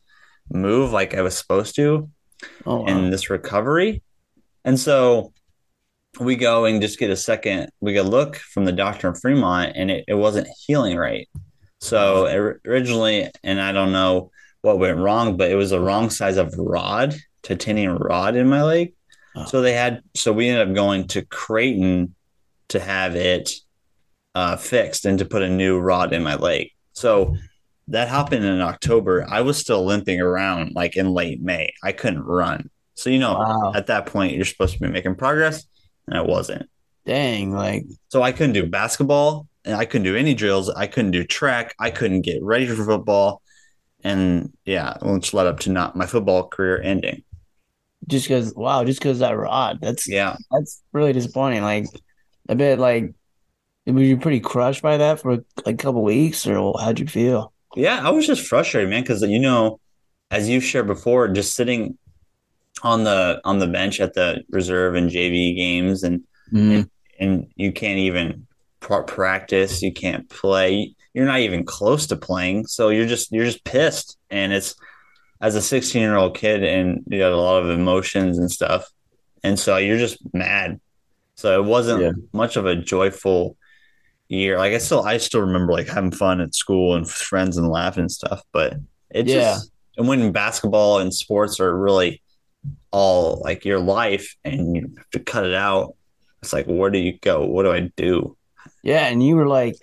move 0.50 0.92
like 0.92 1.14
I 1.14 1.22
was 1.22 1.36
supposed 1.36 1.74
to 1.76 2.08
Oh, 2.64 2.82
wow. 2.82 2.86
in 2.86 3.10
this 3.10 3.30
recovery. 3.30 4.02
And 4.64 4.78
so 4.78 5.32
we 6.20 6.36
go 6.36 6.64
and 6.64 6.80
just 6.80 6.98
get 6.98 7.10
a 7.10 7.16
second, 7.16 7.70
we 7.80 7.92
get 7.92 8.06
a 8.06 8.08
look 8.08 8.36
from 8.36 8.64
the 8.64 8.72
doctor 8.72 9.08
in 9.08 9.14
Fremont 9.14 9.72
and 9.74 9.90
it, 9.90 10.04
it 10.08 10.14
wasn't 10.14 10.48
healing 10.66 10.96
right. 10.96 11.28
So 11.80 12.26
originally, 12.64 13.28
and 13.44 13.60
I 13.60 13.72
don't 13.72 13.92
know 13.92 14.30
what 14.62 14.78
went 14.78 14.98
wrong, 14.98 15.36
but 15.36 15.50
it 15.50 15.54
was 15.54 15.70
the 15.70 15.80
wrong 15.80 16.10
size 16.10 16.36
of 16.36 16.54
rod, 16.58 17.14
titanium 17.42 17.96
rod 17.96 18.36
in 18.36 18.48
my 18.48 18.62
leg. 18.62 18.94
Oh. 19.36 19.44
So 19.44 19.62
they 19.62 19.72
had, 19.72 20.02
so 20.14 20.32
we 20.32 20.48
ended 20.48 20.68
up 20.68 20.74
going 20.74 21.06
to 21.08 21.24
Creighton 21.24 22.14
to 22.68 22.80
have 22.80 23.14
it 23.16 23.50
uh, 24.34 24.56
fixed 24.56 25.04
and 25.04 25.18
to 25.18 25.24
put 25.24 25.42
a 25.42 25.48
new 25.48 25.78
rod 25.78 26.12
in 26.12 26.22
my 26.22 26.34
leg. 26.34 26.70
So 26.92 27.36
that 27.88 28.08
happened 28.08 28.44
in 28.44 28.60
October. 28.60 29.26
I 29.28 29.40
was 29.40 29.56
still 29.56 29.84
limping 29.84 30.20
around 30.20 30.74
like 30.74 30.96
in 30.96 31.10
late 31.10 31.40
May. 31.40 31.72
I 31.82 31.92
couldn't 31.92 32.24
run. 32.24 32.70
So, 32.94 33.10
you 33.10 33.18
know, 33.18 33.34
wow, 33.34 33.72
at 33.74 33.86
that 33.86 34.06
point, 34.06 34.34
you're 34.34 34.44
supposed 34.44 34.74
to 34.74 34.80
be 34.80 34.88
making 34.88 35.14
progress, 35.14 35.64
and 36.06 36.18
I 36.18 36.22
wasn't. 36.22 36.68
dang, 37.06 37.52
like 37.52 37.86
So 38.08 38.22
I 38.22 38.32
couldn't 38.32 38.54
do 38.54 38.66
basketball, 38.66 39.46
and 39.64 39.76
I 39.76 39.84
couldn't 39.84 40.04
do 40.04 40.16
any 40.16 40.34
drills. 40.34 40.68
I 40.68 40.88
couldn't 40.88 41.12
do 41.12 41.24
track. 41.24 41.74
I 41.78 41.90
couldn't 41.90 42.22
get 42.22 42.42
ready 42.42 42.66
for 42.66 42.84
football, 42.84 43.40
and 44.04 44.52
yeah, 44.64 44.96
which 45.02 45.34
led 45.34 45.46
up 45.46 45.60
to 45.60 45.70
not 45.70 45.96
my 45.96 46.06
football 46.06 46.48
career 46.48 46.80
ending. 46.80 47.24
just 48.06 48.26
because, 48.28 48.54
wow, 48.54 48.84
just 48.84 49.00
because 49.00 49.18
that 49.20 49.32
rod, 49.36 49.80
that's 49.80 50.10
Yeah, 50.10 50.36
that's 50.50 50.82
really 50.92 51.12
disappointing. 51.12 51.62
Like 51.62 51.86
a 52.48 52.54
bit, 52.54 52.78
like 52.78 53.14
were 53.86 54.00
you 54.00 54.18
pretty 54.18 54.40
crushed 54.40 54.82
by 54.82 54.98
that 54.98 55.20
for 55.20 55.32
like 55.34 55.44
a 55.66 55.74
couple 55.74 56.02
weeks, 56.04 56.46
or 56.46 56.74
how'd 56.80 57.00
you 57.00 57.06
feel? 57.08 57.52
yeah, 57.76 58.00
I 58.06 58.10
was 58.10 58.26
just 58.26 58.46
frustrated, 58.46 58.90
man, 58.90 59.02
because 59.02 59.22
you 59.22 59.38
know, 59.38 59.80
as 60.30 60.48
you've 60.48 60.64
shared 60.64 60.86
before, 60.86 61.28
just 61.28 61.54
sitting 61.54 61.98
on 62.82 63.04
the 63.04 63.40
on 63.44 63.58
the 63.58 63.68
bench 63.68 64.00
at 64.00 64.14
the 64.14 64.42
reserve 64.50 64.94
and 64.96 65.10
JV 65.10 65.56
games, 65.56 66.02
and 66.02 66.22
Mm, 66.52 66.88
and 67.18 67.48
you 67.56 67.72
can't 67.72 67.98
even 67.98 68.46
practice, 68.80 69.82
you 69.82 69.92
can't 69.92 70.28
play, 70.30 70.94
you're 71.14 71.26
not 71.26 71.40
even 71.40 71.64
close 71.64 72.06
to 72.08 72.16
playing, 72.16 72.66
so 72.66 72.90
you're 72.90 73.06
just 73.06 73.32
you're 73.32 73.44
just 73.44 73.64
pissed, 73.64 74.18
and 74.30 74.52
it's 74.52 74.74
as 75.40 75.54
a 75.54 75.62
16 75.62 76.00
year 76.00 76.16
old 76.16 76.36
kid, 76.36 76.62
and 76.64 77.04
you 77.08 77.18
got 77.18 77.32
a 77.32 77.36
lot 77.36 77.62
of 77.62 77.70
emotions 77.70 78.38
and 78.38 78.50
stuff, 78.50 78.88
and 79.42 79.58
so 79.58 79.76
you're 79.76 79.98
just 79.98 80.18
mad. 80.34 80.80
So 81.36 81.60
it 81.62 81.64
wasn't 81.66 82.02
Yeah. 82.02 82.12
much 82.32 82.56
of 82.56 82.66
a 82.66 82.74
joyful 82.76 83.56
year. 84.28 84.58
Like 84.58 84.72
I 84.74 84.78
still 84.78 85.02
I 85.02 85.18
still 85.18 85.40
remember 85.42 85.72
like 85.72 85.88
having 85.88 86.10
fun 86.12 86.40
at 86.40 86.54
school 86.54 86.94
and 86.94 87.08
friends 87.08 87.56
and 87.56 87.68
laughing 87.68 88.02
and 88.02 88.12
stuff, 88.12 88.42
but 88.52 88.74
it 89.10 89.26
Yeah. 89.26 89.34
just 89.34 89.72
and 89.96 90.06
when 90.06 90.32
basketball 90.32 90.98
and 90.98 91.12
sports 91.14 91.58
are 91.60 91.76
really 91.76 92.22
all 92.90 93.40
like 93.44 93.64
your 93.64 93.78
life 93.80 94.36
and 94.44 94.76
you 94.76 94.92
have 94.96 95.10
to 95.10 95.20
cut 95.20 95.44
it 95.44 95.54
out 95.54 95.94
it's 96.42 96.52
like 96.52 96.66
where 96.66 96.90
do 96.90 96.98
you 96.98 97.18
go 97.20 97.44
what 97.44 97.64
do 97.64 97.72
i 97.72 97.80
do 97.96 98.36
yeah, 98.82 99.06
and 99.06 99.22
you 99.22 99.36
were 99.36 99.46
like 99.46 99.76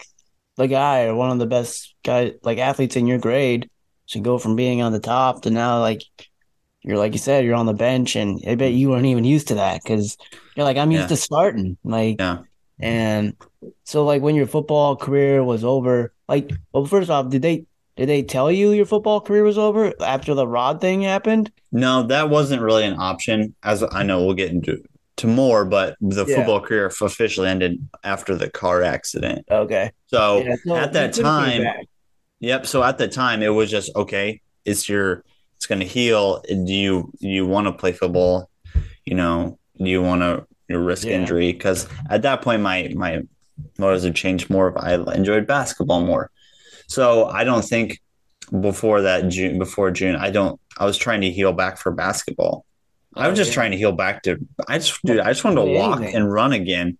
the 0.57 0.67
guy 0.67 1.05
or 1.05 1.15
one 1.15 1.31
of 1.31 1.39
the 1.39 1.45
best 1.47 1.95
guy 2.03 2.33
like 2.43 2.57
athletes 2.57 2.95
in 2.95 3.07
your 3.07 3.19
grade. 3.19 3.69
To 4.09 4.19
go 4.19 4.37
from 4.37 4.55
being 4.55 4.83
on 4.83 4.91
the 4.91 4.99
top 4.99 5.41
to 5.43 5.49
now, 5.49 5.79
like 5.79 6.03
you're 6.83 6.97
like 6.97 7.13
you 7.13 7.17
said, 7.19 7.43
you're 7.43 7.55
on 7.55 7.65
the 7.65 7.73
bench, 7.73 8.15
and 8.15 8.39
I 8.47 8.55
bet 8.55 8.73
you 8.73 8.89
weren't 8.89 9.05
even 9.07 9.23
used 9.23 9.47
to 9.47 9.55
that 9.55 9.81
because 9.83 10.15
you're 10.55 10.65
like 10.65 10.77
I'm 10.77 10.91
used 10.91 11.09
Yeah. 11.09 11.15
to 11.15 11.17
starting, 11.17 11.77
like 11.83 12.19
yeah 12.19 12.43
And 12.79 13.35
so, 13.83 14.03
like, 14.05 14.21
when 14.21 14.35
your 14.35 14.45
football 14.47 14.95
career 14.95 15.43
was 15.43 15.63
over, 15.63 16.13
like, 16.27 16.51
well, 16.71 16.85
first 16.85 17.09
off, 17.09 17.29
did 17.29 17.41
they 17.41 17.65
did 17.97 18.09
they 18.09 18.23
tell 18.23 18.51
you 18.51 18.71
your 18.71 18.85
football 18.85 19.21
career 19.21 19.43
was 19.43 19.57
over 19.57 19.93
after 20.01 20.33
the 20.35 20.47
rod 20.47 20.81
thing 20.81 21.01
happened? 21.01 21.51
no 21.71 22.03
that 22.03 22.29
wasn't 22.29 22.61
really 22.61 22.85
an 22.85 22.95
option 22.99 23.55
as 23.63 23.83
i 23.91 24.03
know 24.03 24.23
we'll 24.23 24.35
get 24.35 24.51
into 24.51 24.77
to 25.17 25.27
more 25.27 25.63
but 25.65 25.95
the 26.01 26.25
Yeah. 26.25 26.35
football 26.35 26.59
career 26.61 26.85
officially 26.87 27.47
ended 27.47 27.79
after 28.03 28.35
the 28.35 28.49
car 28.49 28.83
accident 28.83 29.45
Okay. 29.49 29.91
so 30.07 30.39
Yeah, 30.65 30.73
at 30.83 30.93
that 30.93 31.17
you 31.17 31.23
couldn't 31.23 31.57
be 31.59 31.63
time. 31.65 31.85
Yep. 32.41 32.65
So 32.67 32.83
at 32.83 32.97
the 32.97 33.07
time, 33.07 33.41
it 33.41 33.47
was 33.49 33.71
just 33.71 33.95
okay. 33.95 34.41
It's 34.65 34.89
your. 34.89 35.23
It's 35.55 35.65
going 35.67 35.79
to 35.79 35.85
heal. 35.87 36.43
Do 36.47 36.73
you 36.73 37.11
do 37.21 37.29
you 37.29 37.45
want 37.45 37.65
to 37.67 37.71
play 37.71 37.93
football? 37.93 38.49
You 39.05 39.15
know, 39.15 39.57
do 39.77 39.85
you 39.89 40.01
want 40.01 40.21
to 40.21 40.77
risk 40.77 41.07
Yeah. 41.07 41.13
injury? 41.15 41.53
Because 41.53 41.87
at 42.09 42.23
that 42.23 42.41
point, 42.41 42.61
my 42.61 42.91
my 42.93 43.21
motives 43.79 44.03
have 44.03 44.15
changed 44.15 44.49
more. 44.49 44.77
I 44.77 44.95
enjoyed 45.15 45.47
basketball 45.47 46.01
more. 46.01 46.29
So 46.87 47.25
I 47.27 47.45
don't 47.45 47.63
think 47.63 47.99
before 48.61 49.01
that 49.03 49.29
June 49.29 49.57
before 49.57 49.89
June, 49.91 50.17
I 50.17 50.29
don't. 50.29 50.59
I 50.77 50.83
was 50.85 50.97
trying 50.97 51.21
to 51.21 51.31
heal 51.31 51.53
back 51.53 51.77
for 51.77 51.91
basketball. 51.93 52.65
I 53.15 53.27
Oh, 53.27 53.29
was 53.29 53.37
just 53.37 53.49
yeah. 53.51 53.53
trying 53.53 53.71
to 53.71 53.77
heal 53.77 53.91
back 53.91 54.23
to. 54.23 54.37
I 54.67 54.77
just 54.79 55.01
dude. 55.03 55.19
I 55.19 55.31
just 55.31 55.43
wanted 55.43 55.65
to 55.65 55.71
walk 55.71 55.97
anything. 55.97 56.15
and 56.15 56.31
run 56.31 56.53
again. 56.53 56.97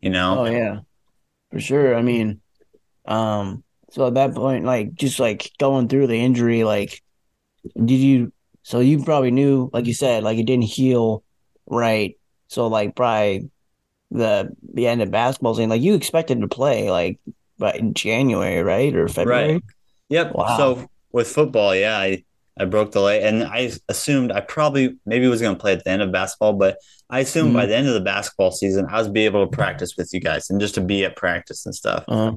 You 0.00 0.10
know. 0.10 0.40
Oh 0.40 0.44
yeah, 0.46 0.80
for 1.50 1.60
sure. 1.60 1.94
I 1.96 2.02
mean, 2.02 2.40
um, 3.06 3.64
so 3.90 4.06
at 4.06 4.14
that 4.14 4.34
point, 4.34 4.64
like, 4.64 4.94
just 4.94 5.18
like 5.20 5.50
going 5.58 5.88
through 5.88 6.06
the 6.08 6.20
injury, 6.20 6.64
like, 6.64 7.02
did 7.74 7.98
you? 7.98 8.32
So 8.62 8.80
you 8.80 9.04
probably 9.04 9.30
knew, 9.30 9.70
like 9.72 9.86
you 9.86 9.94
said, 9.94 10.24
like 10.24 10.38
it 10.38 10.44
didn't 10.46 10.64
heal 10.64 11.22
right 11.66 12.16
So 12.48 12.66
like 12.68 12.94
probably 12.96 13.50
the 14.10 14.50
the 14.74 14.86
end 14.86 15.02
of 15.02 15.10
basketball 15.10 15.54
season, 15.54 15.70
like 15.70 15.82
you 15.82 15.94
expected 15.94 16.40
to 16.40 16.48
play 16.48 16.90
like 16.90 17.20
but 17.58 17.76
in 17.76 17.94
January, 17.94 18.62
right? 18.62 18.94
Or 18.94 19.08
February? 19.08 19.54
Right. 19.54 19.62
Yep. 20.10 20.32
Wow. 20.34 20.56
So 20.56 20.90
with 21.12 21.28
football, 21.28 21.74
yeah, 21.74 21.96
I, 21.98 22.24
I 22.58 22.64
broke 22.64 22.92
the 22.92 23.00
leg 23.00 23.22
and 23.22 23.44
I 23.44 23.70
assumed 23.88 24.32
I 24.32 24.40
probably 24.40 24.96
maybe 25.04 25.26
was 25.28 25.42
gonna 25.42 25.58
play 25.58 25.72
at 25.72 25.84
the 25.84 25.90
end 25.90 26.02
of 26.02 26.10
basketball, 26.12 26.54
but 26.54 26.78
I 27.10 27.20
assumed 27.20 27.52
by 27.54 27.64
Mhm. 27.64 27.68
the 27.68 27.76
end 27.76 27.88
of 27.88 27.94
the 27.94 28.00
basketball 28.00 28.50
season 28.50 28.86
I 28.90 28.98
was 28.98 29.08
be 29.08 29.24
able 29.26 29.44
to 29.46 29.50
practice 29.54 29.96
with 29.96 30.12
you 30.12 30.20
guys 30.20 30.48
and 30.50 30.60
just 30.60 30.74
to 30.76 30.80
be 30.80 31.04
at 31.04 31.16
practice 31.16 31.66
and 31.66 31.74
stuff. 31.74 32.04
Uh, 32.08 32.32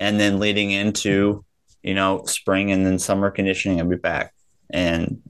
And 0.00 0.18
then 0.18 0.40
leading 0.40 0.72
into, 0.72 1.44
you 1.82 1.94
know, 1.94 2.24
spring 2.26 2.72
and 2.72 2.84
then 2.84 2.98
summer 2.98 3.30
conditioning, 3.30 3.80
I'd 3.80 3.88
be 3.88 3.96
back. 3.96 4.32
And 4.70 5.20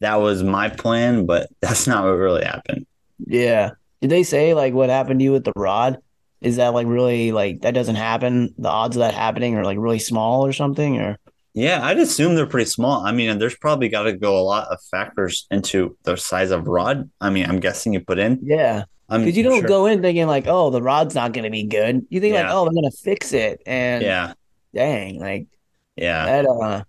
that 0.00 0.16
was 0.20 0.42
my 0.44 0.68
plan, 0.68 1.26
but 1.26 1.48
that's 1.60 1.86
not 1.88 2.04
what 2.04 2.10
really 2.10 2.44
happened. 2.44 2.86
yeah. 3.26 3.70
Did 4.00 4.10
they 4.10 4.22
say 4.22 4.54
like 4.54 4.72
what 4.72 4.88
happened 4.88 5.20
to 5.20 5.24
you 5.24 5.32
with 5.32 5.44
the 5.44 5.52
rod? 5.56 5.98
Is 6.40 6.56
that 6.56 6.68
like 6.72 6.86
really 6.86 7.32
like 7.32 7.60
that 7.62 7.74
doesn't 7.74 7.96
happen? 7.96 8.54
The 8.56 8.70
odds 8.70 8.96
of 8.96 9.00
that 9.00 9.12
happening 9.12 9.56
are 9.56 9.64
like 9.64 9.76
really 9.78 9.98
small 9.98 10.46
or 10.46 10.54
something, 10.54 10.98
or 10.98 11.18
Yeah, 11.54 11.84
I'd 11.84 11.98
assume 11.98 12.34
they're 12.36 12.46
pretty 12.46 12.70
small. 12.70 13.04
I 13.04 13.12
mean, 13.12 13.38
there's 13.38 13.56
probably 13.56 13.88
got 13.88 14.04
to 14.04 14.12
go 14.12 14.38
a 14.38 14.42
lot 14.42 14.68
of 14.68 14.78
factors 14.90 15.46
into 15.50 15.96
the 16.04 16.16
size 16.16 16.50
of 16.52 16.66
rod. 16.68 17.10
I 17.20 17.30
mean, 17.30 17.46
I'm 17.46 17.58
guessing 17.60 17.92
you 17.92 18.00
put 18.00 18.18
in. 18.18 18.38
yeah. 18.42 18.84
Because 19.08 19.36
you 19.36 19.42
don't 19.42 19.58
sure- 19.58 19.68
go 19.68 19.86
in 19.86 20.02
thinking 20.02 20.28
like, 20.28 20.44
oh, 20.46 20.70
the 20.70 20.80
rod's 20.80 21.16
not 21.16 21.32
going 21.32 21.42
to 21.42 21.50
be 21.50 21.64
good. 21.64 22.06
You 22.10 22.20
think 22.20 22.36
like, 22.36 22.46
oh, 22.48 22.62
they're 22.64 22.72
going 22.72 22.88
to 22.88 22.96
fix 22.96 23.32
it, 23.32 23.60
and 23.66 24.04
Yeah, 24.04 24.34
dang, 24.72 25.18
like 25.18 25.48
yeah, 25.96 26.26
that, 26.26 26.46
uh, 26.46 26.84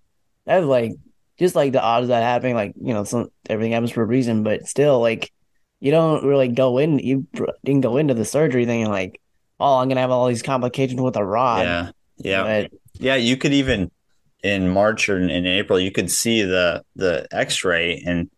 that's 0.45 0.63
like 0.67 0.91
just 1.39 1.55
like 1.55 1.71
the 1.71 1.81
odds 1.81 2.03
of 2.03 2.07
that 2.09 2.21
happening. 2.21 2.53
Like 2.53 2.73
you 2.79 2.93
know, 2.93 3.05
some 3.05 3.29
everything 3.49 3.71
happens 3.71 3.89
for 3.89 4.03
a 4.03 4.05
reason, 4.05 4.43
but 4.43 4.67
still, 4.67 4.99
like 5.01 5.31
you 5.79 5.89
don't 5.89 6.23
really 6.23 6.49
go 6.49 6.77
in. 6.77 6.99
You 6.99 7.25
didn't 7.65 7.81
go 7.81 7.97
into 7.97 8.13
the 8.13 8.23
surgery 8.23 8.67
thinking 8.67 8.91
like, 8.91 9.19
oh, 9.59 9.77
I'm 9.77 9.87
gonna 9.89 10.01
have 10.01 10.11
all 10.11 10.27
these 10.27 10.43
complications 10.43 11.01
with 11.01 11.15
a 11.15 11.25
rod. 11.25 11.65
yeah, 11.65 11.91
yeah, 12.17 12.43
But 12.43 12.71
yeah. 12.99 13.15
You 13.15 13.35
could 13.35 13.53
even 13.53 13.89
in 14.43 14.69
March 14.69 15.07
or 15.09 15.17
in, 15.19 15.29
in 15.29 15.45
April, 15.45 15.79
you 15.79 15.91
could 15.91 16.09
see 16.11 16.41
the 16.43 16.83
the 16.95 17.27
X-ray, 17.31 18.01
and 18.05 18.29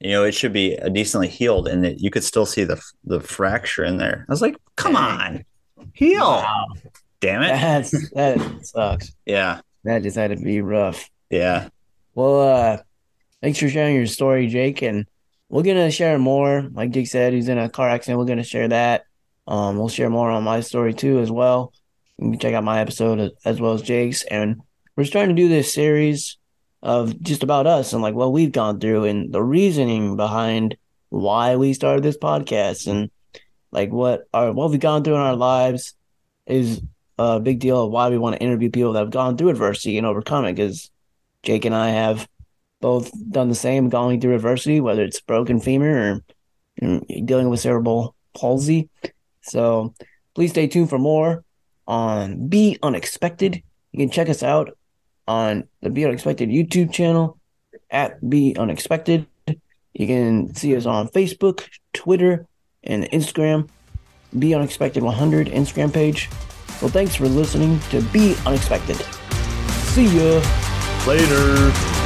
you 0.00 0.10
know 0.10 0.24
it 0.24 0.32
should 0.32 0.52
be 0.52 0.76
decently 0.92 1.28
healed, 1.28 1.68
and 1.68 1.84
that 1.84 2.00
you 2.00 2.10
could 2.10 2.24
still 2.24 2.46
see 2.46 2.64
the 2.64 2.80
the 3.04 3.20
fracture 3.20 3.84
in 3.84 3.98
there. 3.98 4.24
I 4.28 4.32
was 4.32 4.42
like, 4.42 4.56
come 4.76 4.94
Dang. 4.94 5.02
on, 5.02 5.44
heal, 5.94 6.20
wow, 6.20 6.66
damn 7.20 7.42
it. 7.42 7.48
that's 7.48 8.10
that 8.10 8.66
sucks. 8.66 9.14
Yeah, 9.26 9.60
That 9.84 10.02
just 10.02 10.16
had 10.16 10.30
to 10.30 10.36
be 10.36 10.60
rough. 10.60 11.08
yeah, 11.30 11.68
Well, 12.14 12.40
uh, 12.40 12.78
thanks 13.42 13.58
for 13.58 13.68
sharing 13.68 13.94
your 13.96 14.06
story, 14.06 14.46
Jake. 14.48 14.82
And 14.82 15.06
we're 15.48 15.62
gonna 15.62 15.90
share 15.90 16.18
more. 16.18 16.68
Like 16.72 16.90
Jake 16.92 17.08
said, 17.08 17.32
he's 17.34 17.48
in 17.48 17.58
a 17.58 17.68
car 17.68 17.88
accident. 17.90 18.18
We're 18.18 18.24
gonna 18.26 18.42
share 18.42 18.68
that. 18.68 19.04
Um, 19.46 19.76
we'll 19.76 19.88
share 19.88 20.08
more 20.08 20.30
on 20.30 20.44
my 20.44 20.60
story 20.60 20.94
too 20.94 21.18
as 21.18 21.30
well. 21.30 21.72
You 22.18 22.30
can 22.30 22.38
check 22.38 22.54
out 22.54 22.62
my 22.64 22.80
episode 22.80 23.32
as 23.44 23.60
well 23.60 23.72
as 23.72 23.82
Jake's. 23.82 24.22
And 24.22 24.60
we're 24.96 25.04
starting 25.04 25.34
to 25.34 25.42
do 25.42 25.48
this 25.48 25.72
series 25.72 26.38
of 26.82 27.20
just 27.22 27.42
about 27.42 27.66
us 27.66 27.92
and 27.92 28.02
like 28.02 28.14
what 28.14 28.32
we've 28.32 28.52
gone 28.52 28.80
through 28.80 29.04
and 29.04 29.32
the 29.32 29.42
reasoning 29.42 30.16
behind 30.16 30.76
why 31.10 31.56
we 31.56 31.72
started 31.72 32.02
this 32.02 32.18
podcast 32.18 32.86
and 32.86 33.10
like 33.70 33.90
what 33.90 34.22
our 34.34 34.52
what 34.52 34.70
we've 34.70 34.80
gone 34.80 35.04
through 35.04 35.14
in 35.14 35.20
our 35.20 35.36
lives 35.36 35.94
is 36.46 36.82
a 37.18 37.38
big 37.40 37.60
deal 37.60 37.84
of 37.84 37.90
why 37.90 38.08
we 38.08 38.18
want 38.18 38.34
to 38.36 38.42
interview 38.42 38.70
people 38.70 38.92
that 38.92 39.00
have 39.00 39.10
gone 39.10 39.36
through 39.36 39.50
adversity 39.50 39.96
and 39.96 40.06
overcome 40.06 40.44
it 40.44 40.54
because 40.54 40.90
Jake 41.42 41.64
and 41.64 41.74
I 41.74 41.90
have 41.90 42.28
both 42.80 43.12
done 43.30 43.48
the 43.48 43.54
same, 43.54 43.88
going 43.88 44.20
through 44.20 44.34
adversity, 44.34 44.80
whether 44.80 45.02
it's 45.02 45.20
broken 45.20 45.60
femur 45.60 46.20
or 46.80 47.00
dealing 47.24 47.48
with 47.48 47.60
cerebral 47.60 48.14
palsy. 48.34 48.90
So 49.42 49.94
please 50.34 50.50
stay 50.50 50.66
tuned 50.66 50.90
for 50.90 50.98
more 50.98 51.44
on 51.86 52.48
Be 52.48 52.78
Unexpected. 52.82 53.62
You 53.92 53.98
can 53.98 54.10
check 54.10 54.28
us 54.28 54.42
out 54.42 54.76
on 55.26 55.68
the 55.80 55.90
Be 55.90 56.04
Unexpected 56.04 56.48
YouTube 56.48 56.92
channel 56.92 57.38
at 57.90 58.28
Be 58.28 58.56
Unexpected. 58.58 59.26
You 59.46 60.06
can 60.06 60.54
see 60.54 60.74
us 60.76 60.86
on 60.86 61.08
Facebook, 61.08 61.68
Twitter, 61.92 62.46
and 62.82 63.04
Instagram. 63.10 63.68
Be 64.38 64.54
Unexpected 64.54 65.02
100 65.02 65.48
Instagram 65.48 65.92
page. 65.92 66.30
Well, 66.80 66.90
thanks 66.90 67.14
for 67.14 67.28
listening 67.28 67.78
to 67.90 68.00
Be 68.12 68.34
Unexpected. 68.46 68.96
See 69.92 70.06
ya. 70.06 70.42
later. 71.06 72.01